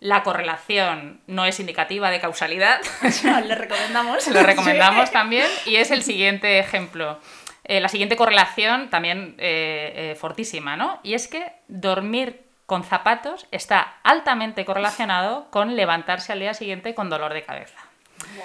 la 0.00 0.22
correlación 0.22 1.20
no 1.26 1.46
es 1.46 1.58
indicativa 1.60 2.10
de 2.10 2.20
causalidad. 2.20 2.80
Le 3.44 3.54
recomendamos. 3.54 4.26
Lo 4.28 4.42
recomendamos 4.42 5.10
también. 5.10 5.46
Y 5.64 5.76
es 5.76 5.90
el 5.90 6.02
siguiente 6.02 6.58
ejemplo. 6.58 7.18
Eh, 7.64 7.80
la 7.80 7.88
siguiente 7.88 8.16
correlación 8.16 8.90
también 8.90 9.34
eh, 9.38 10.12
eh, 10.12 10.14
fortísima, 10.14 10.76
¿no? 10.76 11.00
Y 11.02 11.14
es 11.14 11.26
que 11.26 11.52
dormir 11.66 12.44
con 12.66 12.84
zapatos 12.84 13.46
está 13.50 13.98
altamente 14.02 14.64
correlacionado 14.64 15.50
con 15.50 15.76
levantarse 15.76 16.32
al 16.32 16.40
día 16.40 16.54
siguiente 16.54 16.94
con 16.94 17.08
dolor 17.08 17.32
de 17.32 17.42
cabeza. 17.42 17.78
Y 18.24 18.40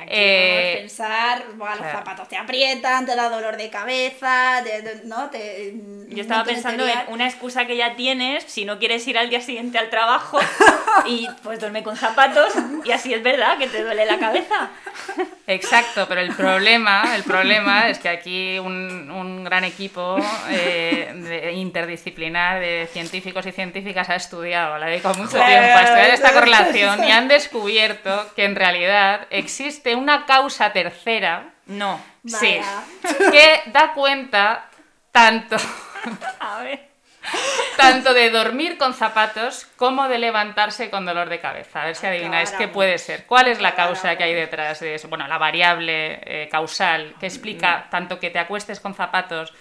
aquí 0.00 0.10
eh, 0.10 0.76
pensar, 0.80 1.44
los 1.56 1.90
zapatos 1.90 2.28
te 2.28 2.36
aprietan, 2.36 3.04
te 3.04 3.14
da 3.14 3.28
dolor 3.28 3.56
de 3.56 3.68
cabeza, 3.68 4.62
¿no? 5.04 5.28
Te, 5.30 5.74
Yo 6.08 6.22
estaba 6.22 6.44
pensando 6.44 6.86
en 6.86 6.98
una 7.08 7.26
excusa 7.26 7.66
que 7.66 7.76
ya 7.76 7.94
tienes 7.94 8.44
si 8.44 8.64
no 8.64 8.78
quieres 8.78 9.06
ir 9.06 9.18
al 9.18 9.28
día 9.28 9.40
siguiente 9.40 9.78
al 9.78 9.90
trabajo 9.90 10.38
y 11.06 11.28
pues 11.42 11.60
duerme 11.60 11.82
con 11.82 11.96
zapatos 11.96 12.54
y 12.84 12.92
así 12.92 13.12
es 13.12 13.22
verdad 13.22 13.58
que 13.58 13.66
te 13.66 13.82
duele 13.82 14.06
la 14.06 14.18
cabeza. 14.18 14.70
Exacto, 15.46 16.06
pero 16.08 16.20
el 16.20 16.34
problema, 16.34 17.14
el 17.14 17.24
problema 17.24 17.88
es 17.88 17.98
que 17.98 18.08
aquí 18.08 18.58
un, 18.58 19.10
un 19.10 19.44
gran 19.44 19.64
equipo 19.64 20.16
eh, 20.50 21.52
interdisciplinar 21.54 22.60
de 22.60 22.88
científicos 22.92 23.44
y 23.46 23.52
científicas 23.52 24.08
ha 24.08 24.14
estudiado, 24.14 24.78
la 24.78 24.86
dedicado 24.86 25.14
mucho 25.16 25.36
tiempo 25.36 25.46
a 25.48 25.82
estudiar 25.82 26.10
esta 26.10 26.32
correlación 26.32 27.04
y 27.04 27.10
han 27.10 27.28
descubierto 27.28 28.26
que 28.34 28.44
en 28.44 28.54
realidad 28.54 29.26
existe 29.30 29.81
una 29.96 30.26
causa 30.26 30.72
tercera, 30.72 31.54
no, 31.66 32.00
sí, 32.26 32.60
que 33.32 33.62
da 33.66 33.92
cuenta 33.94 34.68
tanto, 35.10 35.56
tanto 37.76 38.14
de 38.14 38.30
dormir 38.30 38.78
con 38.78 38.94
zapatos 38.94 39.66
como 39.76 40.08
de 40.08 40.18
levantarse 40.18 40.90
con 40.90 41.04
dolor 41.04 41.28
de 41.28 41.40
cabeza. 41.40 41.82
A 41.82 41.86
ver 41.86 41.96
si 41.96 42.06
adivináis 42.06 42.52
qué 42.52 42.68
puede 42.68 42.98
ser. 42.98 43.26
¿Cuál 43.26 43.48
es 43.48 43.60
la 43.60 43.74
causa 43.74 44.16
que 44.16 44.24
hay 44.24 44.34
detrás 44.34 44.80
de 44.80 44.94
eso? 44.94 45.08
Bueno, 45.08 45.26
la 45.28 45.38
variable 45.38 46.20
eh, 46.24 46.48
causal 46.50 47.14
que 47.20 47.26
explica 47.26 47.88
tanto 47.90 48.18
que 48.18 48.30
te 48.30 48.38
acuestes 48.38 48.80
con 48.80 48.94
zapatos 48.94 49.52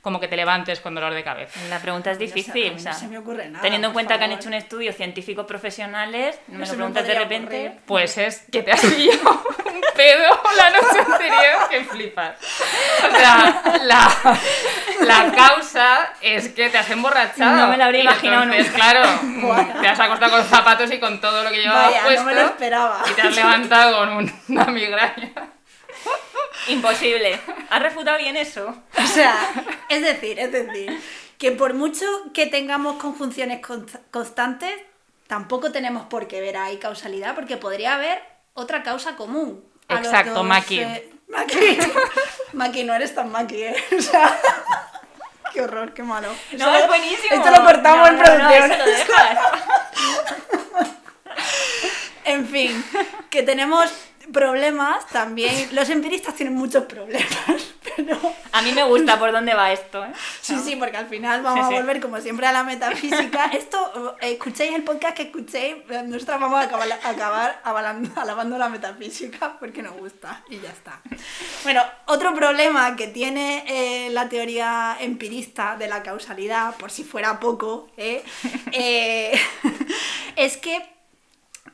como 0.00 0.18
que 0.18 0.28
te 0.28 0.36
levantes 0.36 0.80
con 0.80 0.94
dolor 0.94 1.12
de 1.12 1.22
cabeza. 1.22 1.60
La 1.68 1.78
pregunta 1.78 2.10
es 2.10 2.18
difícil. 2.18 2.82
No, 2.82 2.94
se 2.94 3.08
me 3.08 3.18
ocurre 3.18 3.48
nada. 3.48 3.62
Teniendo 3.62 3.88
en 3.88 3.92
cuenta 3.92 4.18
que 4.18 4.24
han 4.24 4.32
hecho 4.32 4.48
un 4.48 4.54
estudio 4.54 4.92
científicos 4.92 5.46
profesionales, 5.46 6.38
no 6.48 6.58
me 6.58 6.66
lo 6.66 6.72
preguntas 6.72 7.06
de 7.06 7.14
repente. 7.14 7.78
Pues 7.84 8.16
es 8.16 8.46
que 8.50 8.62
te 8.62 8.72
has 8.72 8.80
pillado 8.80 9.30
un 9.66 9.80
pedo 9.94 10.40
la 10.56 10.70
noche 10.70 10.98
anterior 10.98 11.68
que 11.68 11.84
flipas. 11.84 12.36
O 12.40 13.16
sea, 13.16 13.62
la, 13.82 14.38
la, 15.02 15.32
causa 15.32 16.14
es 16.22 16.48
que 16.48 16.70
te 16.70 16.78
has 16.78 16.90
emborrachado. 16.90 17.56
No 17.56 17.68
me 17.68 17.76
lo 17.76 17.84
habría 17.84 18.02
imaginado 18.02 18.44
entonces, 18.44 18.72
claro, 18.72 19.02
te 19.80 19.88
has 19.88 20.00
acostado 20.00 20.32
con 20.32 20.44
zapatos 20.44 20.90
y 20.92 20.98
con 20.98 21.20
todo 21.20 21.44
lo 21.44 21.50
que 21.50 21.60
llevabas 21.60 21.92
puesto. 22.04 22.22
No 22.22 22.26
me 22.26 22.34
lo 22.34 22.40
esperaba. 22.46 23.02
Y 23.10 23.12
te 23.12 23.22
has 23.22 23.36
levantado 23.36 23.98
con 23.98 24.32
una 24.48 24.64
migraña. 24.66 25.49
Imposible. 26.70 27.40
¿Has 27.68 27.82
refutado 27.82 28.18
bien 28.18 28.36
eso? 28.36 28.74
O 28.96 29.06
sea, 29.06 29.36
es 29.88 30.02
decir, 30.02 30.38
es 30.38 30.52
decir, 30.52 31.00
que 31.38 31.52
por 31.52 31.74
mucho 31.74 32.06
que 32.32 32.46
tengamos 32.46 32.96
conjunciones 32.96 33.60
constantes, 34.10 34.72
tampoco 35.26 35.72
tenemos 35.72 36.06
por 36.06 36.28
qué 36.28 36.40
ver 36.40 36.56
ahí 36.56 36.78
causalidad, 36.78 37.34
porque 37.34 37.56
podría 37.56 37.94
haber 37.94 38.22
otra 38.54 38.82
causa 38.82 39.16
común. 39.16 39.64
Exacto, 39.88 40.44
Maki. 40.44 40.80
Eh, 40.80 41.10
Maki. 41.28 41.78
Maki, 42.52 42.84
no 42.84 42.94
eres 42.94 43.14
tan 43.14 43.30
Maki, 43.32 43.62
¿eh? 43.62 43.84
O 43.98 44.02
sea, 44.02 44.38
qué 45.52 45.62
horror, 45.62 45.92
qué 45.94 46.02
malo. 46.02 46.28
No, 46.52 46.74
es 46.74 46.86
buenísimo. 46.86 47.34
Esto 47.34 47.50
lo 47.50 47.64
cortamos 47.64 48.08
en 48.08 48.18
producción. 48.18 48.68
No, 48.68 48.74
eso 48.74 48.76
lo 48.78 48.84
dejas. 48.86 49.38
En 52.24 52.46
fin, 52.46 52.84
que 53.28 53.42
tenemos 53.42 53.90
problemas 54.32 55.06
también. 55.08 55.68
Los 55.74 55.88
empiristas 55.90 56.34
tienen 56.34 56.54
muchos 56.54 56.84
problemas, 56.84 57.28
pero. 57.96 58.18
A 58.52 58.62
mí 58.62 58.72
me 58.72 58.82
gusta 58.84 59.18
por 59.18 59.30
dónde 59.32 59.54
va 59.54 59.72
esto, 59.72 60.04
¿eh? 60.04 60.12
Sí, 60.40 60.56
sí, 60.64 60.76
porque 60.76 60.96
al 60.96 61.06
final 61.06 61.42
vamos 61.42 61.66
Sí, 61.66 61.70
sí. 61.70 61.76
a 61.76 61.80
volver 61.80 62.00
como 62.00 62.20
siempre 62.20 62.46
a 62.46 62.52
la 62.52 62.64
metafísica. 62.64 63.44
Esto, 63.52 64.16
escuchéis 64.20 64.74
el 64.74 64.82
podcast 64.82 65.16
que 65.16 65.22
escuchéis, 65.24 65.76
nosotros 66.06 66.40
vamos 66.40 66.58
a 66.60 66.62
acabar, 66.64 66.88
acabar 67.04 67.60
avalando- 67.64 68.12
alabando 68.20 68.58
la 68.58 68.68
metafísica 68.68 69.56
porque 69.60 69.82
nos 69.82 69.94
gusta 69.96 70.42
y 70.50 70.58
ya 70.58 70.70
está. 70.70 71.00
Bueno, 71.62 71.82
otro 72.06 72.34
problema 72.34 72.96
que 72.96 73.06
tiene 73.08 73.64
eh, 73.68 74.10
la 74.10 74.28
teoría 74.28 74.96
empirista 74.98 75.76
de 75.76 75.86
la 75.88 76.02
causalidad, 76.02 76.74
por 76.76 76.90
si 76.90 77.04
fuera 77.04 77.38
poco, 77.40 77.88
¿eh? 77.96 78.24
Eh, 78.72 79.38
es 80.36 80.56
que 80.56 80.80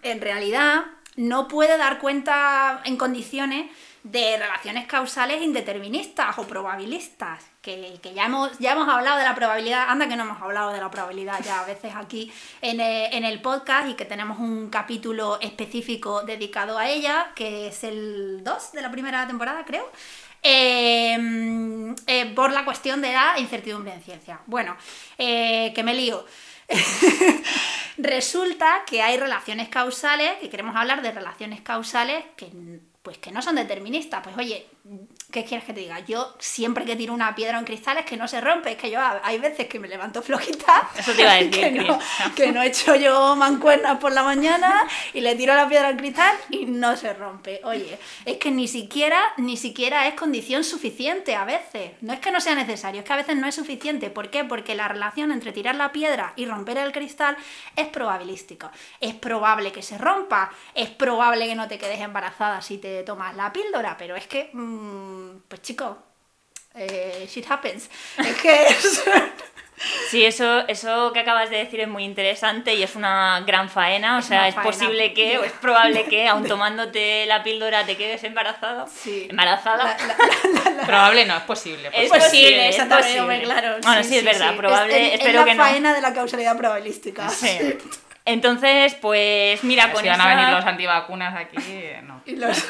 en 0.03 0.21
realidad 0.21 0.85
no 1.17 1.49
puede 1.49 1.77
dar 1.79 1.99
cuenta 1.99 2.81
en 2.85 2.97
condiciones 2.97 3.71
de 4.11 4.37
relaciones 4.37 4.87
causales 4.87 5.43
indeterministas 5.43 6.39
o 6.39 6.47
probabilistas, 6.47 7.43
que, 7.61 7.99
que 8.01 8.15
ya, 8.15 8.27
hemos, 8.27 8.57
ya 8.61 8.73
hemos 8.73 8.89
hablado 8.89 9.19
de 9.19 9.25
la 9.25 9.35
probabilidad, 9.35 9.89
anda 9.89 10.07
que 10.07 10.15
no 10.15 10.23
hemos 10.23 10.41
hablado 10.41 10.73
de 10.73 10.81
la 10.81 10.91
probabilidad 10.91 11.43
ya 11.45 11.61
a 11.61 11.67
veces 11.67 11.93
aquí 11.97 12.33
en 12.63 12.81
el, 12.81 13.13
en 13.13 13.25
el 13.25 13.43
podcast 13.43 13.89
y 13.89 13.95
que 13.95 14.05
tenemos 14.05 14.39
un 14.39 14.71
capítulo 14.71 15.41
específico 15.41 16.23
dedicado 16.23 16.79
a 16.79 16.89
ella, 16.89 17.33
que 17.35 17.69
es 17.69 17.83
el 17.83 18.45
2 18.45 18.73
de 18.73 18.83
la 18.83 18.93
primera 18.93 19.27
temporada, 19.27 19.65
creo. 19.65 19.91
Eh, 20.49 21.95
eh, 22.07 22.27
por 22.37 22.53
la 22.53 22.65
cuestión 22.65 23.03
de 23.03 23.13
la 23.13 23.35
incertidumbre 23.39 23.93
en 23.93 24.03
ciencia. 24.03 24.39
Bueno, 24.47 24.77
eh, 25.19 25.73
que 25.75 25.83
me 25.83 25.95
lío. 25.95 26.25
Resulta 27.99 28.83
que 28.87 29.03
hay 29.03 29.17
relaciones 29.17 29.69
causales, 29.69 30.33
que 30.41 30.51
queremos 30.51 30.77
hablar 30.77 31.03
de 31.03 31.13
relaciones 31.13 31.61
causales 31.61 32.25
que, 32.37 32.51
pues, 33.07 33.19
que 33.19 33.31
no 33.31 33.41
son 33.41 33.55
deterministas. 33.55 34.21
Pues 34.21 34.37
oye, 34.37 34.67
¿qué 35.31 35.45
quieres 35.45 35.65
que 35.65 35.73
te 35.73 35.79
diga? 35.79 36.01
Yo 36.01 36.35
siempre 36.41 36.85
que 36.85 36.97
tiro 36.97 37.15
una 37.15 37.37
piedra 37.37 37.57
en 37.57 37.65
cristal 37.65 37.99
es 37.99 38.05
que 38.05 38.17
no 38.17 38.27
se 38.27 38.41
rompe, 38.41 38.73
es 38.73 38.77
que 38.77 38.91
yo 38.91 38.99
hay 39.23 39.39
veces 39.39 39.69
que 39.69 39.79
me 39.79 39.87
levanto 39.87 40.23
flojita. 40.23 40.91
Eso 40.99 41.13
te 41.13 41.23
iba 41.23 41.31
a 41.31 41.35
decir, 41.37 41.51
que 41.51 41.71
no, 41.71 42.01
que 42.35 42.51
no 42.51 42.63
he 42.63 42.67
hecho 42.67 42.97
yo 42.97 43.37
mancuernas 43.37 43.99
por 43.99 44.11
la 44.11 44.25
mañana 44.25 44.89
y 45.15 45.21
le 45.21 45.37
tiro 45.37 45.55
la 45.55 45.69
piedra 45.69 45.87
al 45.87 45.97
cristal 45.97 46.37
y 46.51 46.67
no 46.67 46.97
se 46.97 47.15
rompe. 47.15 47.61
Oye, 47.63 47.97
es 48.25 48.39
que 48.39 48.51
ni 48.51 48.67
siquiera, 48.67 49.23
ni 49.37 49.57
siquiera 49.57 50.09
es 50.09 50.15
condición 50.15 50.65
suficiente 50.65 51.37
a 51.37 51.45
veces. 51.45 51.93
No 52.01 52.13
es 52.13 52.19
que 52.19 52.33
no 52.33 52.41
sea 52.41 52.57
necesario, 52.57 53.03
es 53.03 53.07
que 53.07 53.13
a 53.13 53.19
veces 53.19 53.37
no 53.37 53.47
es 53.47 53.55
suficiente. 53.55 54.11
¿Por 54.11 54.31
qué? 54.31 54.43
Porque 54.43 54.75
la 54.75 54.89
relación 54.89 55.31
entre 55.31 55.53
tirar 55.53 55.77
la 55.77 55.93
piedra 55.93 56.33
y 56.35 56.45
romper 56.45 56.79
el 56.79 56.91
cristal 56.91 57.37
es 57.77 57.87
probabilística. 57.87 58.73
Es 59.01 59.15
probable 59.15 59.71
que 59.71 59.83
se 59.83 59.97
rompa, 59.97 60.51
es 60.75 60.91
probable 60.91 61.47
que 61.47 61.55
no 61.55 61.69
te 61.69 61.79
quedes 61.79 62.01
embarazada 62.01 62.61
si 62.63 62.79
te 62.79 62.96
tomas 63.03 63.35
la 63.37 63.53
píldora, 63.53 63.97
pero 63.99 64.17
es 64.17 64.27
que, 64.27 64.51
mm, 64.53 65.39
pues 65.49 65.63
chico, 65.63 65.99
eh, 66.75 67.27
shit 67.31 67.51
happens. 67.51 67.89
Es 68.19 68.37
que 68.41 68.67
es- 68.67 69.05
Sí, 70.09 70.25
eso, 70.25 70.67
eso 70.69 71.13
que 71.13 71.21
acabas 71.21 71.51
de 71.51 71.59
decir 71.59 71.81
es 71.81 71.89
muy 71.89 72.03
interesante 72.05 72.75
y 72.75 72.83
es 72.83 72.97
una 72.97 73.43
gran 73.47 73.69
faena. 73.69 74.17
O 74.17 74.23
sea, 74.23 74.49
es 74.49 74.55
faena. 74.55 74.71
posible 74.71 75.13
que, 75.13 75.37
o 75.37 75.45
es 75.45 75.53
probable 75.53 76.05
que, 76.07 76.27
aun 76.29 76.45
tomándote 76.49 77.27
la 77.27 77.43
píldora, 77.43 77.85
te 77.85 77.95
quedes 77.95 78.25
embarazada. 78.25 78.87
Sí. 78.87 79.27
Embarazada. 79.29 79.95
Probable 80.87 81.27
no, 81.27 81.37
es 81.37 81.43
posible. 81.43 81.91
Es 81.93 82.09
posible, 82.11 82.71
es 82.71 82.77
posible. 82.77 83.43
claro. 83.43 83.77
Bueno, 83.83 84.03
sí, 84.03 84.17
es 84.17 84.25
verdad, 84.25 84.57
probable, 84.57 85.09
Es, 85.09 85.15
es 85.15 85.21
espero 85.21 85.41
la 85.41 85.45
que 85.45 85.55
no. 85.55 85.63
faena 85.63 85.93
de 85.95 86.01
la 86.01 86.15
causalidad 86.15 86.57
probabilística. 86.57 87.29
Sí. 87.29 87.77
Entonces, 88.27 88.95
pues 88.97 89.63
mira, 89.65 89.93
con 89.93 90.03
si 90.03 90.09
van 90.09 90.21
a 90.21 90.35
venir 90.37 90.49
los 90.53 90.65
antivacunas 90.67 91.35
aquí, 91.37 91.57
no. 92.03 92.21
Y 92.27 92.37
los- 92.37 92.67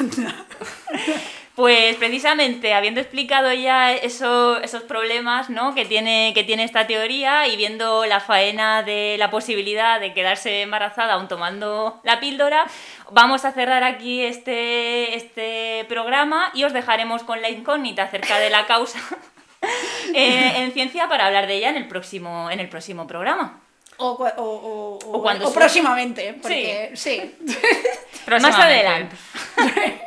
Pues 1.54 1.96
precisamente, 1.96 2.74
habiendo 2.74 3.00
explicado 3.00 3.50
ya 3.54 3.90
eso- 3.94 4.60
esos 4.60 4.82
problemas 4.82 5.48
¿no? 5.48 5.74
que, 5.74 5.86
tiene, 5.86 6.32
que 6.34 6.44
tiene 6.44 6.64
esta 6.64 6.86
teoría 6.86 7.48
y 7.48 7.56
viendo 7.56 8.04
la 8.04 8.20
faena 8.20 8.82
de 8.82 9.16
la 9.18 9.30
posibilidad 9.30 9.98
de 9.98 10.12
quedarse 10.12 10.60
embarazada 10.60 11.14
aún 11.14 11.28
tomando 11.28 11.98
la 12.04 12.20
píldora, 12.20 12.66
vamos 13.10 13.46
a 13.46 13.52
cerrar 13.52 13.84
aquí 13.84 14.20
este, 14.22 15.16
este 15.16 15.86
programa 15.88 16.50
y 16.52 16.64
os 16.64 16.74
dejaremos 16.74 17.22
con 17.22 17.40
la 17.40 17.48
incógnita 17.48 18.02
acerca 18.02 18.38
de 18.38 18.50
la 18.50 18.66
causa 18.66 18.98
eh, 20.14 20.52
en 20.56 20.72
ciencia 20.72 21.08
para 21.08 21.24
hablar 21.26 21.46
de 21.46 21.54
ella 21.54 21.70
en 21.70 21.76
el 21.76 21.88
próximo, 21.88 22.50
en 22.50 22.60
el 22.60 22.68
próximo 22.68 23.06
programa. 23.06 23.60
O, 23.98 24.08
o, 24.08 24.24
o, 24.36 24.98
o- 25.04 25.12
O 25.18 25.22
cuando 25.22 25.52
próximamente, 25.52 26.34
porque 26.42 26.90
sí. 26.94 27.34
Más 27.46 28.24
Próximamente. 28.24 28.62
adelante. 28.62 29.16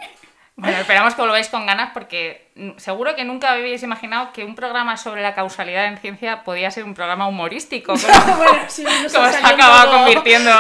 Bueno, 0.62 0.78
esperamos 0.80 1.16
que 1.16 1.22
volváis 1.22 1.48
con 1.48 1.66
ganas 1.66 1.92
porque 1.94 2.52
seguro 2.76 3.16
que 3.16 3.24
nunca 3.24 3.54
habéis 3.54 3.82
imaginado 3.82 4.34
que 4.34 4.44
un 4.44 4.56
programa 4.56 4.98
sobre 4.98 5.22
la 5.22 5.34
causalidad 5.34 5.86
en 5.86 5.98
ciencia 6.00 6.44
podía 6.44 6.70
ser 6.70 6.84
un 6.84 6.94
programa 6.94 7.30
humorístico. 7.30 7.94
como- 7.94 8.36
bueno, 8.38 8.60
sí, 8.68 8.84
nos 8.84 9.14
Como 9.14 9.26
ha 9.26 9.32
se 9.32 9.38
ha 9.38 9.48
acabado 9.48 9.86
poco- 9.86 9.98
convirtiendo. 10.04 10.52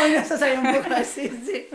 Hoy 0.00 0.10
nos 0.12 0.30
ha 0.30 0.38
salido 0.38 0.60
un 0.60 0.72
poco 0.76 0.94
así, 0.94 1.28
sí. 1.44 1.66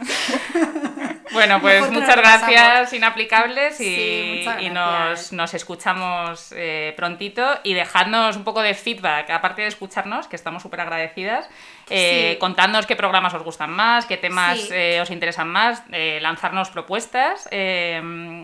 Bueno, 1.31 1.61
pues 1.61 1.81
Mejor 1.81 1.91
muchas 1.91 2.15
gracias, 2.17 2.93
inaplicables, 2.93 3.79
y, 3.79 3.83
Sí, 3.95 4.35
muchas 4.39 4.61
y 4.61 4.69
gracias. 4.69 4.73
nos, 4.73 5.33
nos 5.33 5.53
escuchamos 5.53 6.53
eh, 6.55 6.93
prontito 6.97 7.45
y 7.63 7.73
dejadnos 7.73 8.35
un 8.35 8.43
poco 8.43 8.61
de 8.61 8.73
feedback, 8.73 9.29
aparte 9.29 9.61
de 9.61 9.67
escucharnos, 9.69 10.27
que 10.27 10.35
estamos 10.35 10.61
súper 10.63 10.81
agradecidas, 10.81 11.49
eh, 11.89 12.31
Sí. 12.33 12.39
contadnos 12.39 12.85
qué 12.85 12.95
programas 12.95 13.33
os 13.33 13.43
gustan 13.43 13.71
más, 13.71 14.05
qué 14.05 14.17
temas 14.17 14.59
Sí. 14.59 14.69
eh, 14.71 14.99
os 15.01 15.09
interesan 15.09 15.47
más, 15.49 15.83
eh, 15.91 16.19
lanzarnos 16.21 16.69
propuestas 16.69 17.47
eh, 17.51 18.01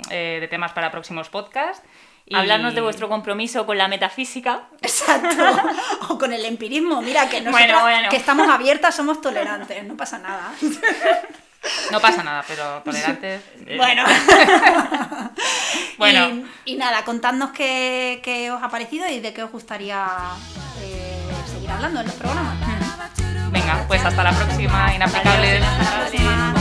eh, 0.10 0.38
de 0.40 0.48
temas 0.48 0.72
para 0.72 0.92
próximos 0.92 1.30
podcasts. 1.30 1.84
y- 2.30 2.36
Hablarnos 2.36 2.76
de 2.76 2.82
vuestro 2.82 3.08
compromiso 3.08 3.66
con 3.66 3.78
la 3.78 3.88
metafísica. 3.88 4.64
Exacto. 4.82 5.30
O 6.10 6.18
con 6.18 6.34
el 6.34 6.44
empirismo. 6.46 7.02
Mira, 7.02 7.30
que 7.30 7.40
nosotros 7.42 7.52
Bueno, 7.68 7.82
bueno. 7.82 8.10
que 8.10 8.18
estamos 8.18 8.48
abiertas 8.50 8.96
somos 8.96 9.22
tolerantes, 9.22 9.84
no 9.86 9.96
pasa 9.96 10.20
nada. 10.20 10.52
No 11.92 12.00
pasa 12.00 12.24
nada, 12.24 12.44
pero 12.48 12.82
tolerantes. 12.84 13.42
Eh. 13.68 13.76
Bueno. 13.76 14.04
bueno. 15.98 16.48
Y, 16.64 16.76
nada, 16.76 17.04
contadnos 17.04 17.52
qué, 17.52 18.22
qué, 18.24 18.50
os 18.50 18.64
ha 18.64 18.70
parecido 18.70 19.10
y 19.10 19.20
de 19.20 19.34
qué 19.34 19.44
os 19.44 19.52
gustaría 19.52 20.08
eh, 20.82 21.28
seguir 21.52 21.70
hablando 21.70 22.00
en 22.00 22.08
los 22.08 22.16
programas. 22.16 22.56
Hmm. 22.66 23.52
Venga, 23.52 23.84
pues 23.88 24.04
hasta 24.06 24.24
la 24.24 24.32
próxima, 24.32 24.94
inaplicables. 24.96 25.64
Hasta 25.64 25.84
la 25.84 26.00
próxima. 26.00 26.54